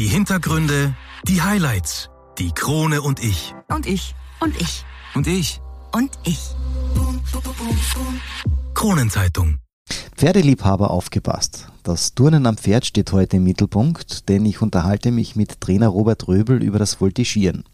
[0.00, 0.96] Die Hintergründe,
[1.28, 2.08] die Highlights,
[2.38, 3.54] die Krone und ich.
[3.68, 4.14] Und ich.
[4.40, 4.86] Und ich.
[5.14, 5.60] Und ich.
[5.92, 6.40] Und ich.
[8.72, 9.58] Kronenzeitung.
[10.16, 11.68] Pferdeliebhaber aufgepasst.
[11.82, 16.28] Das Turnen am Pferd steht heute im Mittelpunkt, denn ich unterhalte mich mit Trainer Robert
[16.28, 17.64] Röbel über das Voltigieren.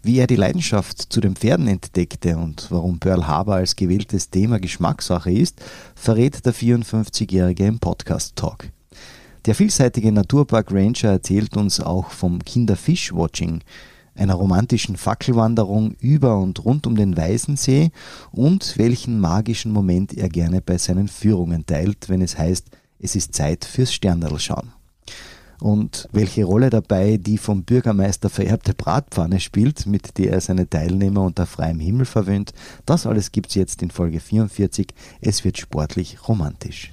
[0.00, 4.60] Wie er die Leidenschaft zu den Pferden entdeckte und warum Pearl Harbor als gewähltes Thema
[4.60, 5.60] Geschmackssache ist,
[5.96, 8.68] verrät der 54-Jährige im Podcast Talk.
[9.48, 13.62] Der vielseitige Naturpark Ranger erzählt uns auch vom Kinderfischwatching,
[14.14, 17.90] einer romantischen Fackelwanderung über und rund um den Weißensee
[18.30, 22.66] und welchen magischen Moment er gerne bei seinen Führungen teilt, wenn es heißt,
[22.98, 24.74] es ist Zeit fürs Sternerlschauen.
[25.60, 31.22] Und welche Rolle dabei die vom Bürgermeister vererbte Bratpfanne spielt, mit der er seine Teilnehmer
[31.22, 32.52] unter freiem Himmel verwöhnt,
[32.84, 34.88] das alles gibt's jetzt in Folge 44.
[35.22, 36.92] Es wird sportlich romantisch.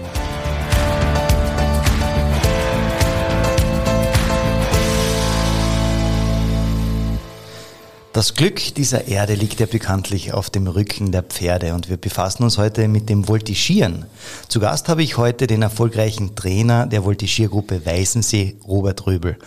[8.13, 12.43] Das Glück dieser Erde liegt ja bekanntlich auf dem Rücken der Pferde und wir befassen
[12.43, 14.05] uns heute mit dem Voltigieren.
[14.49, 19.37] Zu Gast habe ich heute den erfolgreichen Trainer der Voltigiergruppe Weißensee, Robert Röbel.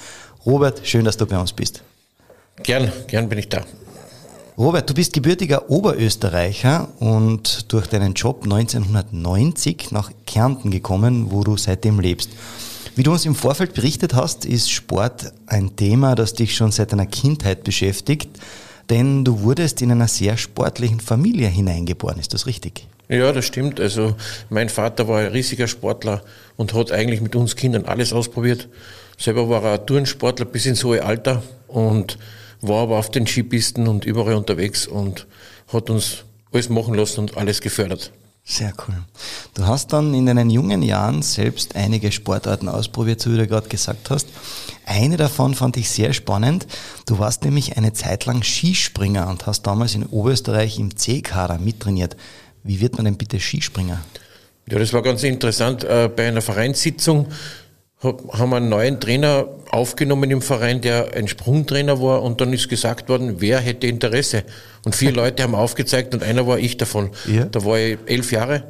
[0.46, 1.82] Robert, schön, dass du bei uns bist.
[2.62, 3.64] Gern, gern bin ich da.
[4.56, 11.58] Robert, du bist gebürtiger Oberösterreicher und durch deinen Job 1990 nach Kärnten gekommen, wo du
[11.58, 12.30] seitdem lebst.
[12.96, 16.92] Wie du uns im Vorfeld berichtet hast, ist Sport ein Thema, das dich schon seit
[16.92, 18.28] deiner Kindheit beschäftigt,
[18.88, 22.20] denn du wurdest in einer sehr sportlichen Familie hineingeboren.
[22.20, 22.86] Ist das richtig?
[23.08, 23.80] Ja, das stimmt.
[23.80, 24.14] Also
[24.48, 26.22] mein Vater war ein riesiger Sportler
[26.56, 28.68] und hat eigentlich mit uns Kindern alles ausprobiert.
[29.18, 32.16] Selber war er Turnsportler bis ins hohe Alter und
[32.60, 35.26] war aber auf den Skipisten und überall unterwegs und
[35.72, 36.18] hat uns
[36.52, 38.12] alles machen lassen und alles gefördert.
[38.46, 38.96] Sehr cool.
[39.54, 43.68] Du hast dann in deinen jungen Jahren selbst einige Sportarten ausprobiert, so wie du gerade
[43.68, 44.28] gesagt hast.
[44.84, 46.66] Eine davon fand ich sehr spannend.
[47.06, 52.16] Du warst nämlich eine Zeit lang Skispringer und hast damals in Oberösterreich im C-Kader mittrainiert.
[52.62, 54.00] Wie wird man denn bitte Skispringer?
[54.68, 55.82] Ja, das war ganz interessant.
[55.84, 57.28] Äh, bei einer Vereinssitzung
[58.02, 62.68] haben wir einen neuen Trainer aufgenommen im Verein, der ein Sprungtrainer war und dann ist
[62.68, 64.44] gesagt worden, wer hätte Interesse.
[64.84, 67.10] Und vier Leute haben aufgezeigt und einer war ich davon.
[67.26, 67.44] Ja.
[67.44, 68.64] Da war ich elf Jahre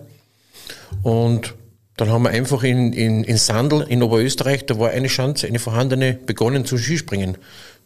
[1.02, 1.54] und
[1.96, 5.60] dann haben wir einfach in, in, in Sandl in Oberösterreich, da war eine Chance, eine
[5.60, 7.38] vorhandene, begonnen zu Skispringen.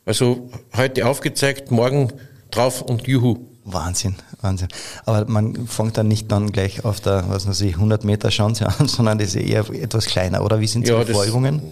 [0.06, 2.12] Also heute aufgezeigt, morgen
[2.50, 3.46] drauf und juhu.
[3.72, 4.68] Wahnsinn, Wahnsinn.
[5.04, 8.66] Aber man fängt dann nicht dann gleich auf der, was weiß ich, 100 Meter Chance
[8.66, 10.60] an, sondern das ist eher etwas kleiner, oder?
[10.60, 11.62] Wie sind die ja, Verfolgungen?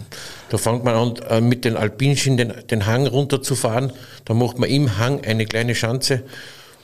[0.48, 3.92] Da fängt man an, äh, mit den Alpinschen den, den Hang runterzufahren.
[4.24, 6.22] Da macht man im Hang eine kleine Schanze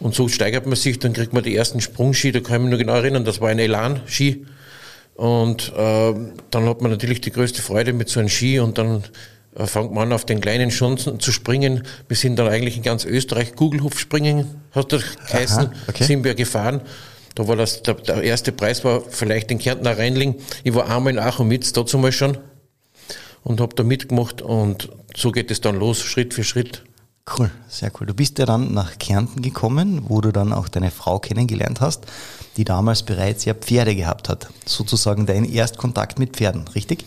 [0.03, 2.71] und so steigert man sich, dann kriegt man die ersten Sprungski, da kann ich mich
[2.71, 4.47] nur genau erinnern, das war ein Elan-Ski.
[5.15, 6.15] Und äh,
[6.51, 9.05] dann hat man natürlich die größte Freude mit so einem Ski und dann
[9.55, 11.83] fängt man an, auf den kleinen Chancen zu springen.
[12.09, 16.05] Wir sind dann eigentlich in ganz Österreich Kugelhupf springen, hat das geheißen, Aha, okay.
[16.05, 16.81] sind wir gefahren.
[17.35, 20.37] Da war das, der, der, erste Preis war vielleicht den Kärntner Rheinling.
[20.65, 22.39] Ich war einmal in Achomitz dazu mal schon
[23.43, 26.85] und habe da mitgemacht und so geht es dann los, Schritt für Schritt.
[27.39, 28.07] Cool, sehr cool.
[28.07, 32.05] Du bist ja dann nach Kärnten gekommen, wo du dann auch deine Frau kennengelernt hast,
[32.57, 34.49] die damals bereits ja Pferde gehabt hat.
[34.67, 37.05] Sozusagen dein Erstkontakt mit Pferden, richtig?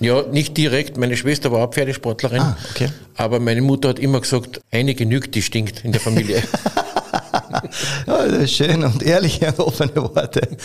[0.00, 0.96] Ja, nicht direkt.
[0.96, 2.40] Meine Schwester war auch Pferdesportlerin.
[2.40, 2.88] Ah, okay.
[3.16, 6.42] Aber meine Mutter hat immer gesagt, eine genügt, die stinkt in der Familie.
[8.06, 10.56] ja, schön und ehrliche offene Worte.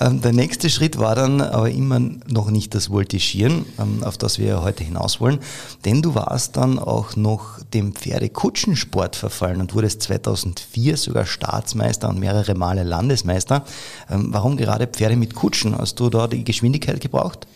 [0.00, 4.38] Ähm, der nächste Schritt war dann aber immer noch nicht das Voltigieren, ähm, auf das
[4.38, 5.38] wir heute hinaus wollen,
[5.84, 12.18] denn du warst dann auch noch dem Pferdekutschensport verfallen und wurdest 2004 sogar Staatsmeister und
[12.18, 13.64] mehrere Male Landesmeister.
[14.10, 15.76] Ähm, warum gerade Pferde mit Kutschen?
[15.76, 17.46] Hast du da die Geschwindigkeit gebraucht?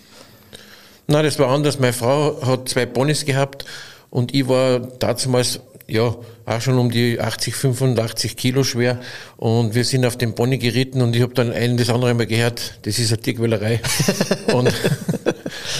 [1.08, 1.78] Nein, das war anders.
[1.78, 3.64] Meine Frau hat zwei Ponys gehabt
[4.10, 6.16] und ich war damals ja,
[6.46, 9.00] auch schon um die 80, 85 Kilo schwer.
[9.36, 12.26] Und wir sind auf den Pony geritten und ich habe dann ein das andere Mal
[12.26, 13.80] gehört, das ist eine Tierquälerei.
[14.52, 14.72] und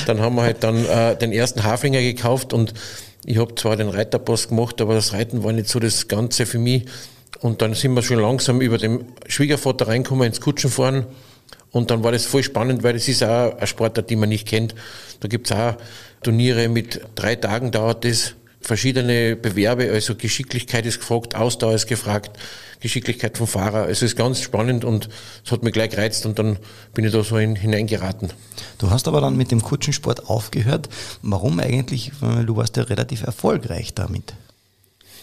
[0.06, 2.72] dann haben wir halt dann äh, den ersten Haflinger gekauft und
[3.25, 6.58] ich habe zwar den Reiterpass gemacht, aber das Reiten war nicht so das Ganze für
[6.58, 6.84] mich.
[7.40, 11.06] Und dann sind wir schon langsam über dem Schwiegervater reinkommen ins Kutschenfahren.
[11.76, 14.49] Und dann war das voll spannend, weil es ist auch ein Sportart, die man nicht
[14.49, 14.75] kennt.
[15.20, 15.75] Da gibt's auch
[16.23, 18.34] Turniere mit drei Tagen dauert das.
[18.62, 22.38] verschiedene Bewerbe, also Geschicklichkeit ist gefragt, Ausdauer ist gefragt,
[22.81, 23.82] Geschicklichkeit vom Fahrer.
[23.82, 25.11] Also es ist ganz spannend und
[25.44, 26.58] es hat mich gleich gereizt und dann
[26.94, 28.32] bin ich da so hin, hineingeraten.
[28.79, 30.88] Du hast aber dann mit dem Kutschensport aufgehört.
[31.22, 32.11] Warum eigentlich?
[32.46, 34.34] Du warst ja relativ erfolgreich damit.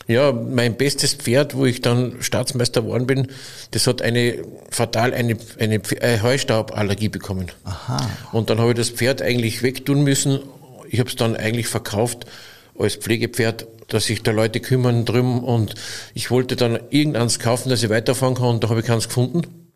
[0.08, 3.28] Ja, mein bestes Pferd, wo ich dann Staatsmeister geworden bin,
[3.72, 7.52] das hat eine fatal eine, eine, eine Heustauballergie bekommen.
[7.64, 8.10] Aha.
[8.32, 10.40] Und dann habe ich das Pferd eigentlich wegtun müssen.
[10.90, 12.26] Ich habe es dann eigentlich verkauft
[12.78, 15.76] als Pflegepferd, dass sich da Leute kümmern drum und
[16.14, 19.70] ich wollte dann irgendeins kaufen, dass ich weiterfahren kann und da habe ich keins gefunden.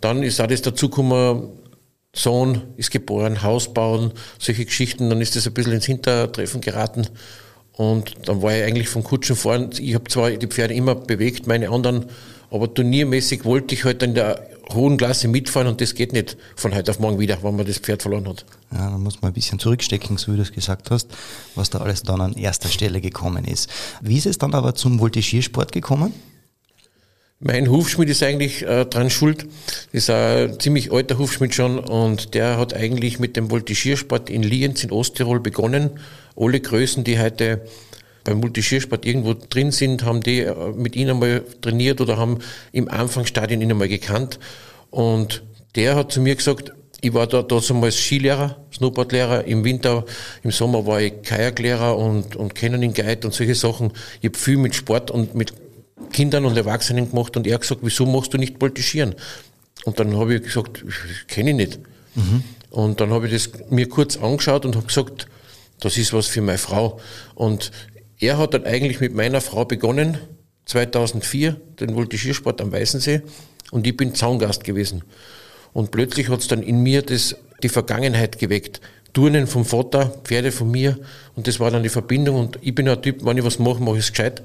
[0.00, 1.50] Dann ist auch das dazugekommen,
[2.14, 7.06] Sohn ist geboren, Haus bauen, solche Geschichten, dann ist das ein bisschen ins Hintertreffen geraten
[7.80, 9.70] und dann war ich eigentlich vom Kutschen fahren.
[9.78, 12.04] Ich habe zwar die Pferde immer bewegt, meine anderen,
[12.50, 16.74] aber turniermäßig wollte ich halt in der hohen Klasse mitfahren und das geht nicht von
[16.74, 18.44] heute auf morgen wieder, wenn man das Pferd verloren hat.
[18.70, 21.08] Ja, dann muss man ein bisschen zurückstecken, so wie du es gesagt hast,
[21.54, 23.70] was da alles dann an erster Stelle gekommen ist.
[24.02, 26.12] Wie ist es dann aber zum Voltigiersport gekommen?
[27.38, 29.46] Mein Hufschmied ist eigentlich äh, dran schuld.
[29.92, 34.42] Das ist ein ziemlich alter Hufschmied schon und der hat eigentlich mit dem Voltigiersport in
[34.42, 35.92] Lienz in Osttirol begonnen.
[36.36, 37.62] Alle Größen, die heute
[38.24, 42.38] beim Multischiersport irgendwo drin sind, haben die äh, mit ihm einmal trainiert oder haben
[42.72, 44.38] im Anfangsstadion ihn einmal gekannt.
[44.90, 45.42] Und
[45.74, 50.04] der hat zu mir gesagt, ich war da damals Skilehrer, Snowboardlehrer, im Winter,
[50.42, 53.92] im Sommer war ich Kajaklehrer und, und Canyoning Guide und solche Sachen.
[54.20, 55.54] Ich habe viel mit Sport und mit
[56.12, 59.14] Kindern und Erwachsenen gemacht und er hat gesagt, wieso machst du nicht Voltigieren?
[59.84, 60.84] Und dann habe ich gesagt,
[61.28, 61.78] kenne ich nicht.
[62.14, 62.44] Mhm.
[62.70, 65.26] Und dann habe ich das mir kurz angeschaut und habe gesagt,
[65.80, 67.00] das ist was für meine Frau.
[67.34, 67.70] Und
[68.18, 70.18] er hat dann eigentlich mit meiner Frau begonnen,
[70.66, 73.22] 2004, den Voltigiersport am Weißensee.
[73.70, 75.02] Und ich bin Zaungast gewesen.
[75.72, 78.80] Und plötzlich hat es dann in mir das, die Vergangenheit geweckt.
[79.12, 80.98] Turnen vom Vater, Pferde von mir.
[81.34, 82.36] Und das war dann die Verbindung.
[82.36, 84.42] Und ich bin ein Typ, wenn ich was mache, mache ich es gescheit.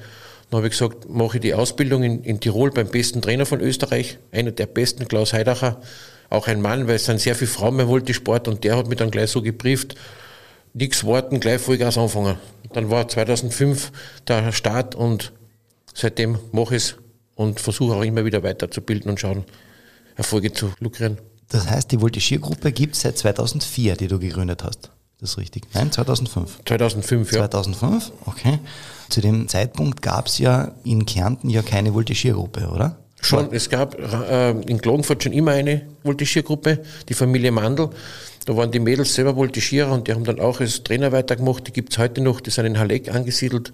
[0.49, 3.61] Dann habe ich gesagt, mache ich die Ausbildung in, in Tirol beim besten Trainer von
[3.61, 5.81] Österreich, einer der besten, Klaus Heidacher.
[6.29, 8.97] Auch ein Mann, weil es sind sehr viele Frauen beim Voltisport und der hat mich
[8.97, 9.95] dann gleich so gebrieft,
[10.75, 12.38] nichts warten, gleich Vollgas anfangen.
[12.74, 13.92] Dann war 2005
[14.27, 15.31] der Start und
[15.94, 16.95] seitdem mache ich es
[17.36, 19.45] und versuche auch immer wieder weiterzubilden und schauen,
[20.16, 21.18] Erfolge zu lukrieren.
[21.50, 24.92] Das heißt, die Voltigiergruppe gibt es seit 2004, die du gegründet hast.
[25.19, 25.63] Das ist richtig.
[25.74, 26.60] Nein, 2005.
[26.66, 27.38] 2005, ja.
[27.39, 28.60] 2005, okay.
[29.10, 32.98] Zu dem Zeitpunkt gab es ja in Kärnten ja keine Voltigiergruppe, oder?
[33.21, 37.89] Schon, es gab äh, in Klagenfurt schon immer eine Voltigiergruppe, die Familie Mandl.
[38.45, 41.68] Da waren die Mädels selber Voltigierer und die haben dann auch als Trainer weitergemacht.
[41.68, 43.71] Die gibt es heute noch, die sind in Halleck angesiedelt,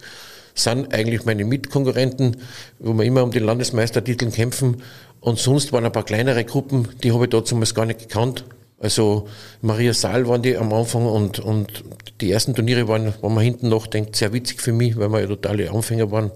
[0.55, 2.37] sind eigentlich meine Mitkonkurrenten,
[2.79, 4.81] wo wir immer um den Landesmeistertitel kämpfen.
[5.19, 8.45] Und sonst waren ein paar kleinere Gruppen, die habe ich damals gar nicht gekannt.
[8.79, 9.27] Also
[9.61, 11.83] Maria Saal waren die am Anfang und, und
[12.21, 15.19] die ersten Turniere waren, wenn man hinten noch denkt, sehr witzig für mich, weil wir
[15.19, 16.31] ja totale Anfänger waren.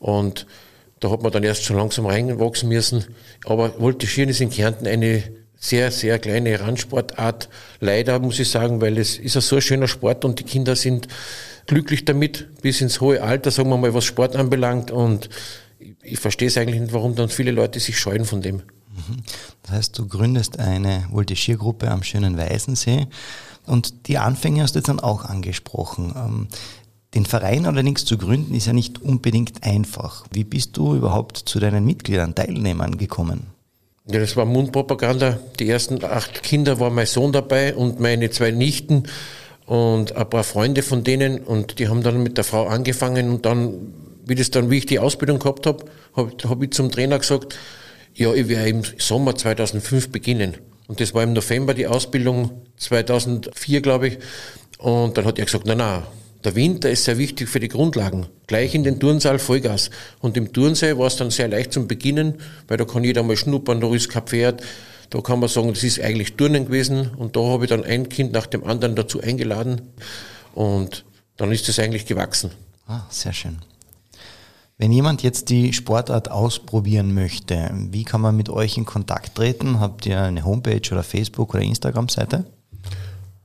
[0.00, 0.46] Und
[0.98, 3.04] da hat man dann erst schon langsam reinwachsen müssen.
[3.46, 5.22] Aber Voltigieren ist in Kärnten eine
[5.60, 7.50] sehr, sehr kleine Randsportart.
[7.80, 11.06] Leider muss ich sagen, weil es ist ein so schöner Sport und die Kinder sind
[11.66, 14.90] glücklich damit bis ins hohe Alter, sagen wir mal, was Sport anbelangt.
[14.90, 15.28] Und
[16.02, 18.56] ich verstehe es eigentlich nicht, warum dann viele Leute sich scheuen von dem.
[18.56, 19.22] Mhm.
[19.62, 23.06] Das heißt, du gründest eine Voltigiergruppe am schönen Weißensee
[23.66, 26.14] und die Anfänge hast du jetzt dann auch angesprochen.
[26.16, 26.48] Ähm,
[27.14, 30.24] den Verein allerdings zu gründen ist ja nicht unbedingt einfach.
[30.32, 33.48] Wie bist du überhaupt zu deinen Mitgliedern, Teilnehmern gekommen?
[34.10, 35.38] Ja, das war Mundpropaganda.
[35.60, 39.04] Die ersten acht Kinder war mein Sohn dabei und meine zwei Nichten
[39.66, 43.46] und ein paar Freunde von denen und die haben dann mit der Frau angefangen und
[43.46, 43.94] dann,
[44.26, 45.84] wie das dann, wie ich die Ausbildung gehabt habe,
[46.16, 47.56] habe hab ich zum Trainer gesagt,
[48.14, 50.56] ja, ich werde im Sommer 2005 beginnen.
[50.88, 54.18] Und das war im November die Ausbildung 2004, glaube ich.
[54.78, 56.02] Und dann hat er gesagt, na na,
[56.44, 58.26] der Winter ist sehr wichtig für die Grundlagen.
[58.46, 59.90] Gleich in den Turnsaal Vollgas.
[60.20, 62.34] Und im Turnsee war es dann sehr leicht zum Beginnen,
[62.66, 64.62] weil da kann jeder mal schnuppern, da ist kein Pferd.
[65.10, 67.10] Da kann man sagen, das ist eigentlich Turnen gewesen.
[67.16, 69.82] Und da habe ich dann ein Kind nach dem anderen dazu eingeladen.
[70.54, 71.04] Und
[71.36, 72.50] dann ist es eigentlich gewachsen.
[72.86, 73.58] Ah, sehr schön.
[74.78, 79.78] Wenn jemand jetzt die Sportart ausprobieren möchte, wie kann man mit euch in Kontakt treten?
[79.78, 82.46] Habt ihr eine Homepage oder Facebook oder Instagram-Seite?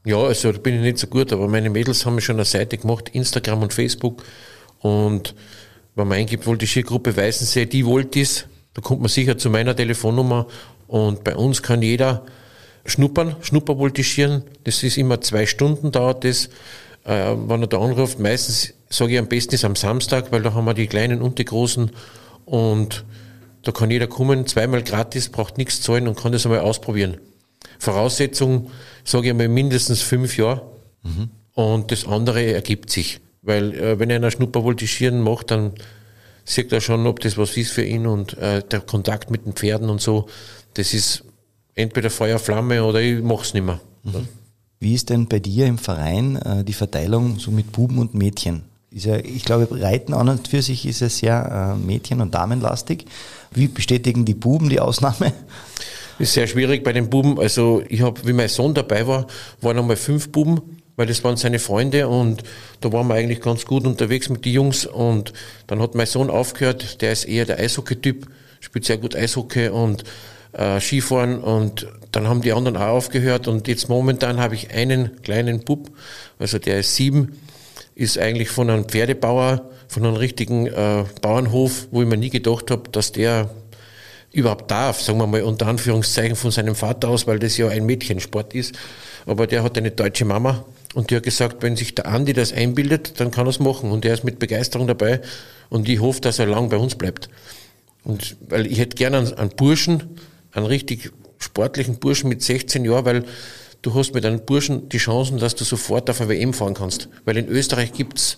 [0.06, 2.78] Ja, also da bin ich nicht so gut, aber meine Mädels haben schon eine Seite
[2.78, 4.24] gemacht, Instagram und Facebook.
[4.80, 5.34] Und
[5.96, 8.46] wenn man eingibt, Voltigiergruppe Weißensee, die Voltis,
[8.76, 10.46] da kommt man sicher zu meiner Telefonnummer.
[10.88, 12.24] Und bei uns kann jeder
[12.86, 14.44] schnuppern, Schnuppervoltigieren.
[14.64, 16.50] Das ist immer zwei Stunden dauert das.
[17.04, 20.54] Äh, wenn er da anruft, meistens sage ich am besten ist am Samstag, weil da
[20.54, 21.92] haben wir die Kleinen und die Großen
[22.46, 23.06] und
[23.64, 27.18] da kann jeder kommen, zweimal gratis, braucht nichts zahlen und kann das einmal ausprobieren.
[27.80, 28.72] Voraussetzung,
[29.04, 30.62] sage ich einmal, mindestens fünf Jahre
[31.04, 31.30] mhm.
[31.54, 33.20] und das andere ergibt sich.
[33.42, 35.74] Weil äh, wenn einer Schnuppervoltigieren macht, dann
[36.44, 39.54] sieht er schon, ob das was ist für ihn und äh, der Kontakt mit den
[39.54, 40.28] Pferden und so,
[40.74, 41.24] das ist
[41.74, 43.80] entweder Feuer, Flamme oder ich mach's nicht mehr.
[44.04, 44.28] Mhm.
[44.80, 48.64] Wie ist denn bei dir im Verein äh, die Verteilung so mit Buben und Mädchen?
[48.92, 52.34] Ist ja, ich glaube, Reiten an und für sich ist es sehr äh, Mädchen- und
[52.34, 53.06] Damenlastig.
[53.52, 55.34] Wie bestätigen die Buben die Ausnahme?
[56.18, 57.40] Ist sehr schwierig bei den Buben.
[57.40, 59.28] Also ich habe, wie mein Sohn dabei war,
[59.60, 60.62] waren einmal fünf Buben,
[60.96, 62.42] weil das waren seine Freunde und
[62.80, 65.34] da waren wir eigentlich ganz gut unterwegs mit den Jungs und
[65.68, 68.28] dann hat mein Sohn aufgehört, der ist eher der Eishockey-Typ,
[68.62, 70.06] spielt sehr gut Eishockey und
[70.54, 75.22] äh, Skifahren und dann haben die anderen auch aufgehört und jetzt momentan habe ich einen
[75.22, 75.90] kleinen Bub,
[76.40, 77.42] also der ist sieben,
[77.94, 82.72] ist eigentlich von einem Pferdebauer, von einem richtigen äh, Bauernhof, wo ich mir nie gedacht
[82.72, 83.50] habe, dass der
[84.36, 87.86] überhaupt darf, sagen wir mal unter Anführungszeichen von seinem Vater aus, weil das ja ein
[87.86, 88.76] Mädchensport ist.
[89.26, 92.54] Aber der hat eine deutsche Mama und die hat gesagt, wenn sich der Andi das
[92.54, 93.92] einbildet, dann kann er es machen.
[93.92, 95.22] Und er ist mit Begeisterung dabei
[95.70, 97.30] und ich hoffe, dass er lang bei uns bleibt.
[98.04, 100.20] Und weil ich hätte gerne einen, Burschen,
[100.52, 103.26] einen richtig sportlichen Burschen mit 16 Jahren, weil
[103.82, 107.10] du hast mit einem Burschen die Chancen, dass du sofort auf eine WM fahren kannst.
[107.24, 108.38] Weil in Österreich gibt's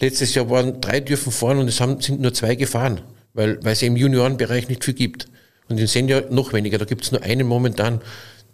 [0.00, 3.00] letztes Jahr waren drei dürfen fahren und es haben, sind nur zwei gefahren,
[3.34, 5.28] weil, weil es im Juniorenbereich nicht viel gibt.
[5.68, 6.78] Und in Senior noch weniger.
[6.78, 8.00] Da gibt es nur einen momentan,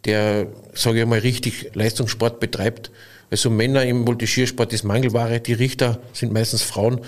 [0.04, 2.90] der, sage ich mal, richtig Leistungssport betreibt.
[3.30, 5.40] Also Männer im Multischiersport ist Mangelware.
[5.40, 7.00] Die Richter sind meistens Frauen,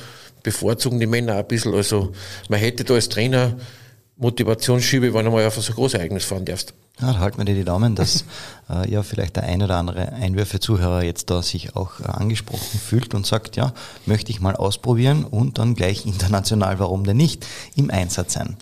[0.43, 1.75] bevorzugen die Männer ein bisschen.
[1.75, 2.13] Also
[2.49, 3.57] man hätte da als Trainer
[4.17, 6.73] Motivationsschiebe, wenn du mal auf so ein Großereignis fahren darfst.
[7.01, 8.25] Ja, da halten wir dir die Daumen, dass
[8.71, 13.15] äh, ja vielleicht der ein oder andere Einwürfe-Zuhörer jetzt da sich auch äh, angesprochen fühlt
[13.15, 13.73] und sagt, ja,
[14.07, 18.57] möchte ich mal ausprobieren und dann gleich international, warum denn nicht, im Einsatz sein.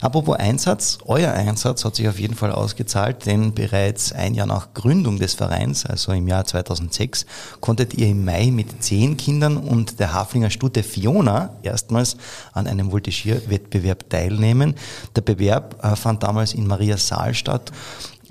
[0.00, 4.74] Apropos Einsatz, euer Einsatz hat sich auf jeden Fall ausgezahlt, denn bereits ein Jahr nach
[4.74, 7.26] Gründung des Vereins, also im Jahr 2006,
[7.60, 12.16] konntet ihr im Mai mit zehn Kindern und der Haflinger Stute Fiona erstmals
[12.52, 14.74] an einem Voltigierwettbewerb teilnehmen.
[15.14, 17.72] Der Bewerb äh, fand damals in Maria Saal statt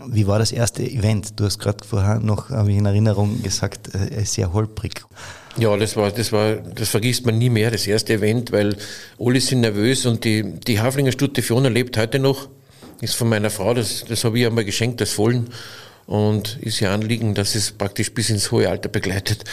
[0.07, 1.39] wie war das erste Event?
[1.39, 5.03] Du hast gerade vorher noch in Erinnerung gesagt, äh, sehr holprig.
[5.57, 8.75] Ja, das war, das war, das vergisst man nie mehr, das erste Event, weil
[9.19, 12.49] alle sind nervös und die, die Haflinger Stute Fiona lebt heute noch,
[12.99, 15.49] ist von meiner Frau, das, das habe ich einmal geschenkt, das Vollen
[16.07, 19.45] und ist ihr Anliegen, dass es praktisch bis ins hohe Alter begleitet.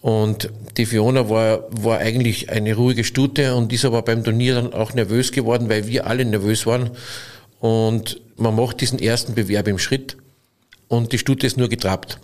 [0.00, 4.72] Und die Fiona war, war eigentlich eine ruhige Stute und ist aber beim Turnier dann
[4.72, 6.90] auch nervös geworden, weil wir alle nervös waren.
[7.60, 10.16] Und man macht diesen ersten Bewerb im Schritt
[10.88, 12.18] und die Stute ist nur getrabt.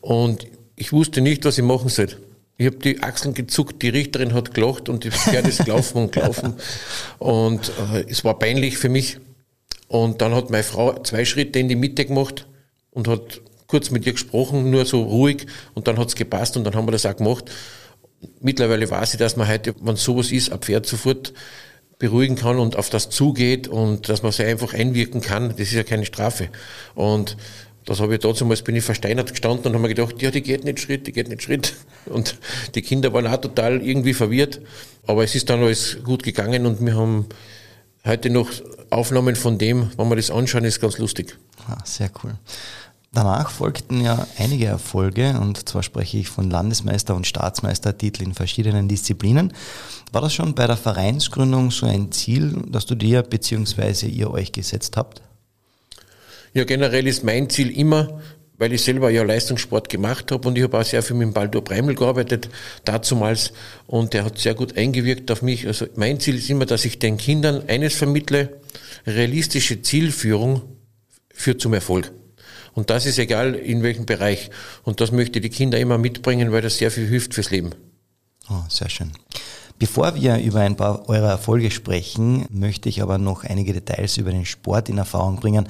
[0.00, 0.46] Und
[0.76, 2.08] ich wusste nicht, was ich machen soll.
[2.58, 6.12] Ich habe die Achseln gezuckt, die Richterin hat gelacht und die Pferd ist gelaufen und
[6.12, 6.54] gelaufen.
[7.18, 9.18] Und äh, es war peinlich für mich.
[9.86, 12.46] Und dann hat meine Frau zwei Schritte in die Mitte gemacht
[12.90, 15.46] und hat kurz mit ihr gesprochen, nur so ruhig.
[15.74, 17.50] Und dann hat's gepasst und dann haben wir das auch gemacht.
[18.40, 21.32] Mittlerweile weiß ich, dass man heute, wenn sowas ist, ein Pferd sofort
[21.98, 25.72] beruhigen kann und auf das zugeht und dass man sich einfach einwirken kann, das ist
[25.72, 26.48] ja keine Strafe.
[26.94, 27.36] Und
[27.88, 30.62] das habe ich damals, bin ich versteinert gestanden und habe mir gedacht, ja, die geht
[30.62, 31.74] nicht Schritt, die geht nicht Schritt.
[32.04, 32.36] Und
[32.74, 34.60] die Kinder waren auch total irgendwie verwirrt.
[35.06, 37.26] Aber es ist dann alles gut gegangen und wir haben
[38.04, 38.50] heute noch
[38.90, 41.36] Aufnahmen von dem, wenn wir das anschauen, ist ganz lustig.
[41.66, 42.34] Ah, sehr cool.
[43.12, 48.86] Danach folgten ja einige Erfolge und zwar spreche ich von Landesmeister- und Staatsmeistertitel in verschiedenen
[48.86, 49.54] Disziplinen.
[50.12, 54.06] War das schon bei der Vereinsgründung so ein Ziel, das du dir bzw.
[54.06, 55.22] ihr euch gesetzt habt?
[56.52, 58.20] Ja, generell ist mein Ziel immer,
[58.58, 61.32] weil ich selber ja Leistungssport gemacht habe und ich habe auch sehr viel mit dem
[61.32, 62.50] Baldur Breimel gearbeitet,
[62.84, 63.52] dazumals,
[63.86, 65.66] und der hat sehr gut eingewirkt auf mich.
[65.66, 68.60] Also mein Ziel ist immer, dass ich den Kindern eines vermittle,
[69.06, 70.62] realistische Zielführung
[71.32, 72.12] führt zum Erfolg.
[72.74, 74.50] Und das ist egal in welchem Bereich.
[74.84, 77.70] Und das möchte ich die Kinder immer mitbringen, weil das sehr viel hilft fürs Leben.
[78.50, 79.12] Oh, sehr schön.
[79.78, 84.32] Bevor wir über ein paar eurer Erfolge sprechen, möchte ich aber noch einige Details über
[84.32, 85.68] den Sport in Erfahrung bringen.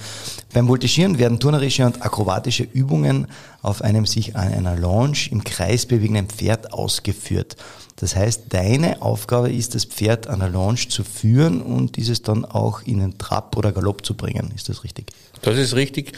[0.54, 3.26] Beim Voltigieren werden turnerische und akrobatische Übungen
[3.60, 7.56] auf einem sich an einer Launch im Kreis bewegenden Pferd ausgeführt.
[7.96, 12.46] Das heißt, deine Aufgabe ist, das Pferd an der Launch zu führen und dieses dann
[12.46, 14.52] auch in den Trab oder Galopp zu bringen.
[14.54, 15.12] Ist das richtig?
[15.42, 16.12] Das ist richtig.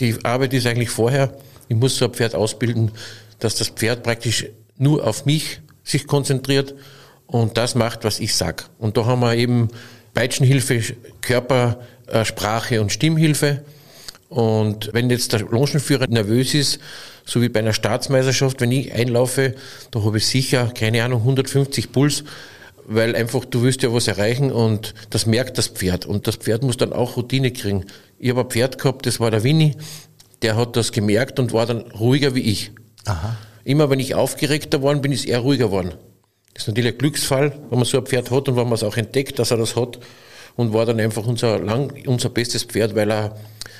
[0.00, 1.32] Die Arbeit ist eigentlich vorher,
[1.68, 2.90] ich muss so ein Pferd ausbilden,
[3.38, 4.46] dass das Pferd praktisch
[4.78, 6.74] nur auf mich sich konzentriert
[7.26, 8.68] und das macht, was ich sag.
[8.78, 9.68] Und da haben wir eben
[10.14, 10.82] Peitschenhilfe,
[11.20, 13.62] Körpersprache und Stimmhilfe.
[14.28, 16.78] Und wenn jetzt der Longenführer nervös ist,
[17.24, 19.54] so wie bei einer Staatsmeisterschaft, wenn ich einlaufe,
[19.90, 22.24] da habe ich sicher, keine Ahnung, 150 Puls,
[22.86, 26.06] weil einfach du willst ja was erreichen und das merkt das Pferd.
[26.06, 27.86] Und das Pferd muss dann auch Routine kriegen.
[28.22, 29.76] Ich habe ein Pferd gehabt, das war der Winnie,
[30.42, 32.70] der hat das gemerkt und war dann ruhiger wie ich.
[33.06, 33.36] Aha.
[33.64, 35.94] Immer wenn ich aufgeregter geworden bin, ist er ruhiger geworden.
[36.52, 38.82] Das ist natürlich ein Glücksfall, wenn man so ein Pferd hat und wenn man es
[38.82, 39.98] auch entdeckt, dass er das hat.
[40.54, 43.36] Und war dann einfach unser, lang, unser bestes Pferd, weil, er,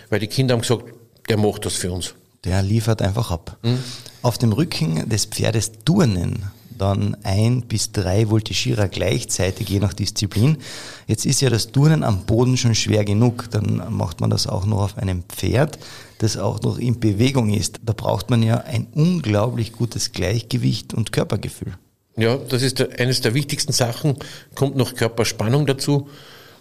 [0.08, 0.84] weil die Kinder haben gesagt,
[1.28, 2.14] der macht das für uns.
[2.44, 3.58] Der liefert einfach ab.
[3.62, 3.80] Mhm.
[4.22, 6.50] Auf dem Rücken des Pferdes turnen
[6.80, 10.58] dann ein bis drei Voltigierer gleichzeitig, je nach Disziplin.
[11.06, 14.66] Jetzt ist ja das Turnen am Boden schon schwer genug, dann macht man das auch
[14.66, 15.78] noch auf einem Pferd,
[16.18, 17.80] das auch noch in Bewegung ist.
[17.84, 21.74] Da braucht man ja ein unglaublich gutes Gleichgewicht und Körpergefühl.
[22.16, 24.16] Ja, das ist eines der wichtigsten Sachen,
[24.54, 26.08] kommt noch Körperspannung dazu.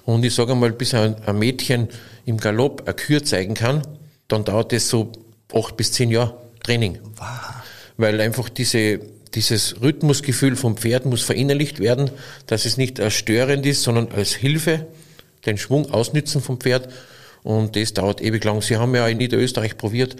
[0.05, 1.87] Und ich sage einmal, bis ein, Mädchen
[2.25, 3.81] im Galopp eine Kür zeigen kann,
[4.27, 5.11] dann dauert es so
[5.53, 6.99] acht bis zehn Jahre Training.
[7.17, 7.27] Wow.
[7.97, 8.99] Weil einfach diese,
[9.35, 12.11] dieses Rhythmusgefühl vom Pferd muss verinnerlicht werden,
[12.47, 14.87] dass es nicht als störend ist, sondern als Hilfe,
[15.45, 16.89] den Schwung ausnützen vom Pferd.
[17.43, 18.61] Und das dauert ewig lang.
[18.61, 20.15] Sie haben ja in Niederösterreich probiert,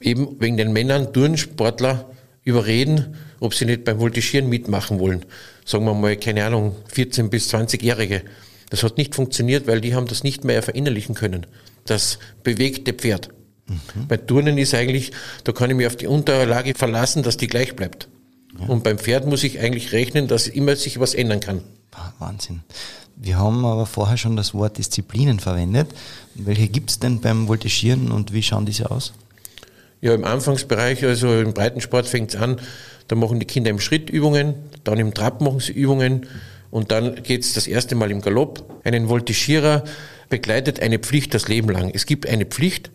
[0.00, 2.10] eben wegen den Männern, Turnsportler,
[2.42, 5.24] überreden, ob sie nicht beim Voltigieren mitmachen wollen.
[5.64, 8.22] Sagen wir mal, keine Ahnung, 14- bis 20-Jährige.
[8.70, 11.46] Das hat nicht funktioniert, weil die haben das nicht mehr verinnerlichen können.
[11.84, 13.28] Das bewegte Pferd.
[13.66, 14.08] Mhm.
[14.08, 15.12] Bei Turnen ist eigentlich,
[15.44, 18.08] da kann ich mich auf die Unterlage verlassen, dass die gleich bleibt.
[18.58, 18.66] Ja.
[18.66, 21.62] Und beim Pferd muss ich eigentlich rechnen, dass immer sich was ändern kann.
[22.18, 22.60] Wahnsinn.
[23.16, 25.88] Wir haben aber vorher schon das Wort Disziplinen verwendet.
[26.34, 29.12] Welche gibt es denn beim Voltigieren und wie schauen diese aus?
[30.00, 32.58] Ja, im Anfangsbereich, also im Breitensport fängt es an,
[33.08, 34.54] da machen die Kinder im Schritt Übungen,
[34.84, 36.26] dann im Trab machen sie Übungen
[36.70, 38.80] und dann geht es das erste Mal im Galopp.
[38.84, 39.84] Einen Voltigierer
[40.30, 41.90] begleitet eine Pflicht das Leben lang.
[41.92, 42.90] Es gibt eine Pflicht,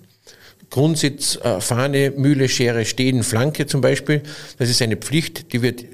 [0.75, 4.22] Grundsitz, äh, Fahne, Mühle, Schere, Stehen, Flanke zum Beispiel.
[4.58, 5.86] Das ist eine Pflicht, die wird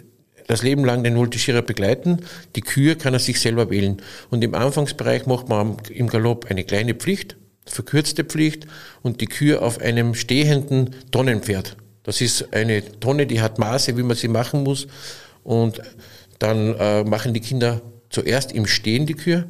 [0.47, 2.21] das Leben lang den Voltigierer begleiten.
[2.55, 4.01] Die Kühe kann er sich selber wählen.
[4.31, 8.65] Und im Anfangsbereich macht man im Galopp eine kleine Pflicht, verkürzte Pflicht
[9.03, 11.77] und die Kühe auf einem stehenden Tonnenpferd.
[12.01, 14.87] Das ist eine Tonne, die hat Maße, wie man sie machen muss.
[15.43, 15.79] Und
[16.39, 19.47] dann äh, machen die Kinder zuerst im Stehen die Kühe,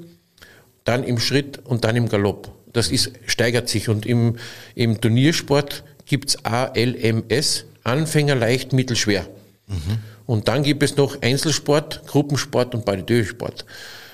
[0.84, 2.52] dann im Schritt und dann im Galopp.
[2.74, 3.90] Das ist, steigert sich.
[3.90, 4.38] Und im,
[4.76, 9.28] im Turniersport gibt's ALMS, Anfänger leicht, mittelschwer.
[9.68, 10.00] Mhm.
[10.26, 13.66] Und dann gibt es noch Einzelsport, Gruppensport und Badideu-Sport.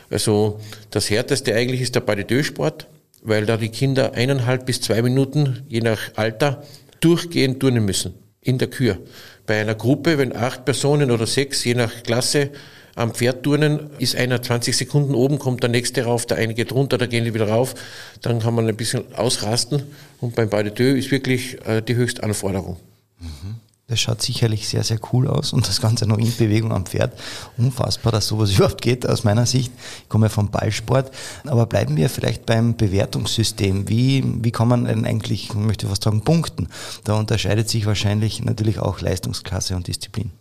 [0.10, 2.88] Also das härteste eigentlich ist der Badideu-Sport,
[3.22, 6.64] weil da die Kinder eineinhalb bis zwei Minuten, je nach Alter,
[7.02, 8.98] durchgehend turnen müssen in der Kür.
[9.46, 12.52] Bei einer Gruppe, wenn acht Personen oder sechs, je nach Klasse,
[12.98, 16.72] am Pferd turnen, ist einer 20 Sekunden oben, kommt der nächste rauf, der eine geht
[16.72, 17.76] runter, da gehen die wieder rauf,
[18.22, 19.84] dann kann man ein bisschen ausrasten
[20.20, 22.78] und beim Pas de Deux ist wirklich äh, die höchste Anforderung.
[23.20, 23.56] Mhm.
[23.90, 27.18] Das schaut sicherlich sehr, sehr cool aus und das Ganze noch in Bewegung am Pferd.
[27.56, 29.72] Unfassbar, dass sowas überhaupt geht aus meiner Sicht.
[30.04, 31.10] Ich komme vom Ballsport.
[31.46, 33.88] Aber bleiben wir vielleicht beim Bewertungssystem.
[33.88, 36.68] Wie, wie kann man denn eigentlich, ich möchte fast sagen, punkten?
[37.06, 40.32] Da unterscheidet sich wahrscheinlich natürlich auch Leistungsklasse und Disziplin.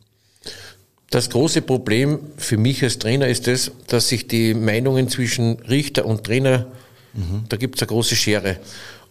[1.11, 6.05] Das große Problem für mich als Trainer ist das, dass sich die Meinungen zwischen Richter
[6.05, 6.66] und Trainer,
[7.14, 7.45] mhm.
[7.49, 8.59] da gibt es eine große Schere.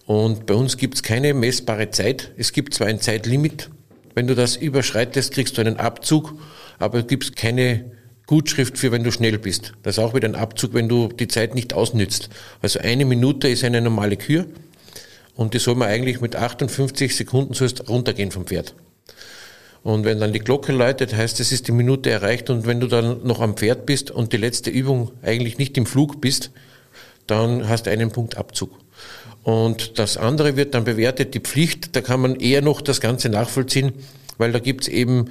[0.05, 2.31] Und bei uns gibt es keine messbare Zeit.
[2.37, 3.69] Es gibt zwar ein Zeitlimit.
[4.13, 6.33] Wenn du das überschreitest, kriegst du einen Abzug,
[6.79, 7.91] aber es gibt keine
[8.27, 9.73] Gutschrift für, wenn du schnell bist.
[9.83, 12.29] Das ist auch wieder ein Abzug, wenn du die Zeit nicht ausnützt.
[12.61, 14.45] Also eine Minute ist eine normale Kür
[15.35, 17.53] und die soll man eigentlich mit 58 Sekunden
[17.87, 18.73] runtergehen vom Pferd.
[19.85, 22.87] Und wenn dann die Glocke läutet, heißt es ist die Minute erreicht und wenn du
[22.87, 26.49] dann noch am Pferd bist und die letzte Übung eigentlich nicht im Flug bist,
[27.27, 28.71] dann hast du einen Punkt Abzug.
[29.43, 33.29] Und das andere wird dann bewertet, die Pflicht, da kann man eher noch das Ganze
[33.29, 33.93] nachvollziehen,
[34.39, 35.25] weil da gibt's eben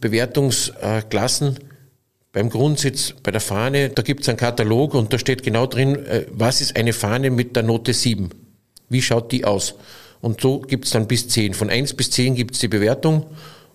[0.00, 1.58] Bewertungsklassen.
[2.30, 6.26] Beim Grundsitz, bei der Fahne, da gibt's einen Katalog und da steht genau drin, äh,
[6.30, 8.30] was ist eine Fahne mit der Note 7?
[8.88, 9.74] Wie schaut die aus?
[10.20, 11.54] Und so gibt's dann bis 10.
[11.54, 13.26] Von 1 bis 10 gibt's die Bewertung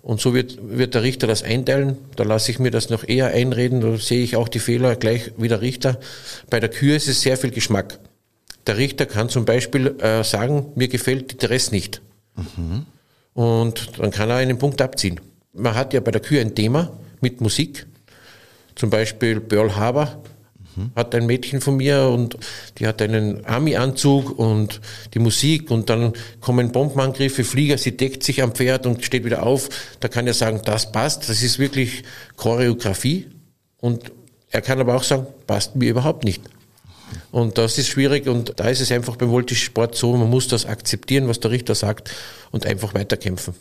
[0.01, 1.97] und so wird, wird der Richter das einteilen.
[2.15, 3.81] Da lasse ich mir das noch eher einreden.
[3.81, 5.99] Da sehe ich auch die Fehler gleich wie der Richter.
[6.49, 7.99] Bei der Kür ist es sehr viel Geschmack.
[8.67, 12.01] Der Richter kann zum Beispiel äh, sagen, mir gefällt die Dress nicht.
[12.35, 12.85] Mhm.
[13.33, 15.19] Und dann kann er einen Punkt abziehen.
[15.53, 17.85] Man hat ja bei der Kür ein Thema mit Musik.
[18.75, 20.21] Zum Beispiel Pearl Harbor.
[20.95, 22.37] Hat ein Mädchen von mir und
[22.77, 24.81] die hat einen Army-Anzug und
[25.13, 29.43] die Musik und dann kommen Bombenangriffe, Flieger, sie deckt sich am Pferd und steht wieder
[29.43, 29.69] auf.
[29.99, 32.03] Da kann er sagen, das passt, das ist wirklich
[32.37, 33.27] Choreografie.
[33.79, 34.11] Und
[34.49, 36.41] er kann aber auch sagen, passt mir überhaupt nicht.
[37.31, 40.65] Und das ist schwierig und da ist es einfach beim Voltisport so, man muss das
[40.65, 42.11] akzeptieren, was der Richter sagt
[42.51, 43.53] und einfach weiterkämpfen.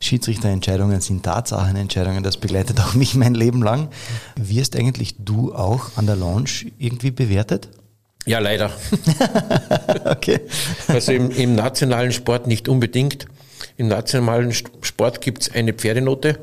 [0.00, 3.88] Schiedsrichterentscheidungen sind Tatsachenentscheidungen, das begleitet auch mich mein Leben lang.
[4.36, 7.68] Wirst eigentlich du auch an der Lounge irgendwie bewertet?
[8.26, 8.70] Ja, leider.
[10.06, 10.40] okay.
[10.88, 13.26] Also im, im nationalen Sport nicht unbedingt.
[13.76, 16.38] Im nationalen Sport gibt es eine Pferdenote.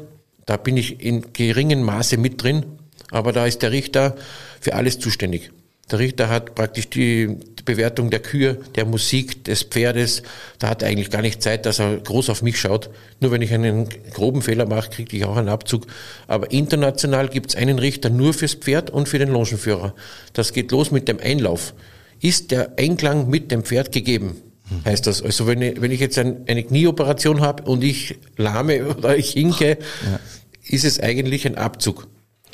[0.45, 2.65] Da bin ich in geringem Maße mit drin,
[3.09, 4.15] aber da ist der Richter
[4.59, 5.51] für alles zuständig.
[5.91, 10.23] Der Richter hat praktisch die Bewertung der Kühe, der Musik, des Pferdes.
[10.57, 12.89] Da hat er eigentlich gar nicht Zeit, dass er groß auf mich schaut.
[13.19, 15.85] Nur wenn ich einen groben Fehler mache, kriege ich auch einen Abzug.
[16.27, 19.93] Aber international gibt es einen Richter nur fürs Pferd und für den Longenführer.
[20.33, 21.73] Das geht los mit dem Einlauf.
[22.21, 24.37] Ist der Einklang mit dem Pferd gegeben?
[24.85, 25.21] heißt das.
[25.21, 29.31] Also wenn ich, wenn ich jetzt ein, eine Knieoperation habe und ich lahme oder ich
[29.31, 30.19] hinke, ja.
[30.63, 32.07] ist es eigentlich ein Abzug.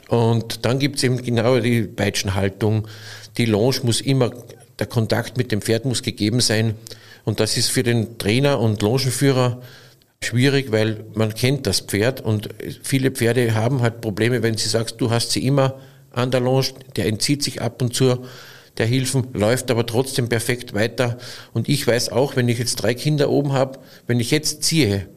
[0.10, 2.88] Und dann gibt es eben genau die Peitschenhaltung.
[3.38, 4.32] Die Longe muss immer,
[4.80, 6.76] der Kontakt mit dem Pferd muss gegeben sein.
[7.26, 9.62] Und das ist für den Trainer und Longenführer
[10.24, 12.50] schwierig, weil man kennt das Pferd und
[12.82, 15.76] viele Pferde haben halt Probleme, wenn sie sagst, du hast sie immer
[16.12, 18.26] an der Longe, der entzieht sich ab und zu
[18.78, 21.18] der Hilfen, läuft aber trotzdem perfekt weiter.
[21.54, 25.10] Und ich weiß auch, wenn ich jetzt drei Kinder oben habe, wenn ich jetzt ziehe,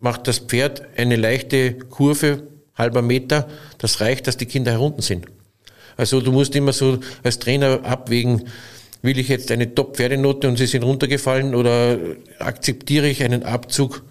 [0.00, 5.26] macht das Pferd eine leichte Kurve, halber Meter, das reicht, dass die Kinder herunten sind.
[5.96, 8.48] Also du musst immer so als Trainer abwägen,
[9.02, 11.98] will ich jetzt eine Top-Pferdenote und sie sind runtergefallen oder
[12.38, 14.02] akzeptiere ich einen Abzug?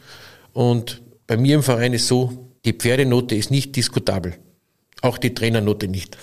[0.53, 4.35] Und bei mir im Verein ist so, die Pferdenote ist nicht diskutabel.
[5.03, 6.17] Auch die Trainernote nicht.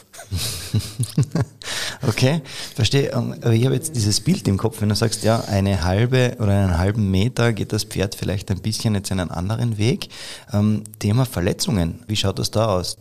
[2.08, 2.40] okay,
[2.74, 3.14] verstehe.
[3.14, 6.52] Aber ich habe jetzt dieses Bild im Kopf, wenn du sagst, ja, eine halbe oder
[6.52, 10.08] einen halben Meter geht das Pferd vielleicht ein bisschen jetzt einen anderen Weg.
[10.50, 12.96] Ähm, Thema Verletzungen, wie schaut das da aus?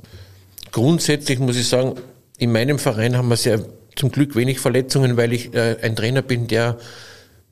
[0.73, 1.93] Grundsätzlich muss ich sagen,
[2.37, 3.63] in meinem Verein haben wir sehr
[3.95, 6.77] zum Glück wenig Verletzungen, weil ich äh, ein Trainer bin, der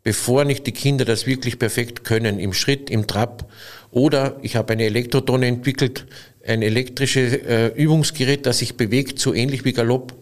[0.03, 3.49] bevor nicht die Kinder das wirklich perfekt können, im Schritt, im Trab,
[3.89, 6.07] oder ich habe eine Elektrotonne entwickelt,
[6.47, 10.15] ein elektrisches äh, Übungsgerät, das sich bewegt, so ähnlich wie Galopp.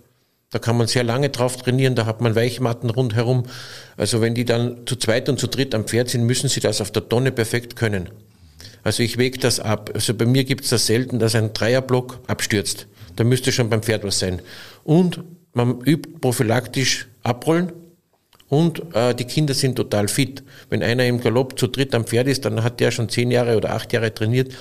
[0.51, 3.43] Da kann man sehr lange drauf trainieren, da hat man Weichmatten rundherum.
[3.97, 6.81] Also wenn die dann zu zweit und zu dritt am Pferd sind, müssen sie das
[6.81, 8.09] auf der Tonne perfekt können.
[8.83, 9.91] Also ich wege das ab.
[9.93, 12.87] Also bei mir gibt es das selten, dass ein Dreierblock abstürzt.
[13.15, 14.41] Da müsste schon beim Pferd was sein.
[14.83, 15.21] Und
[15.53, 17.71] man übt prophylaktisch abrollen
[18.47, 20.43] und äh, die Kinder sind total fit.
[20.69, 23.57] Wenn einer im Galopp zu dritt am Pferd ist, dann hat der schon zehn Jahre
[23.57, 24.53] oder acht Jahre trainiert.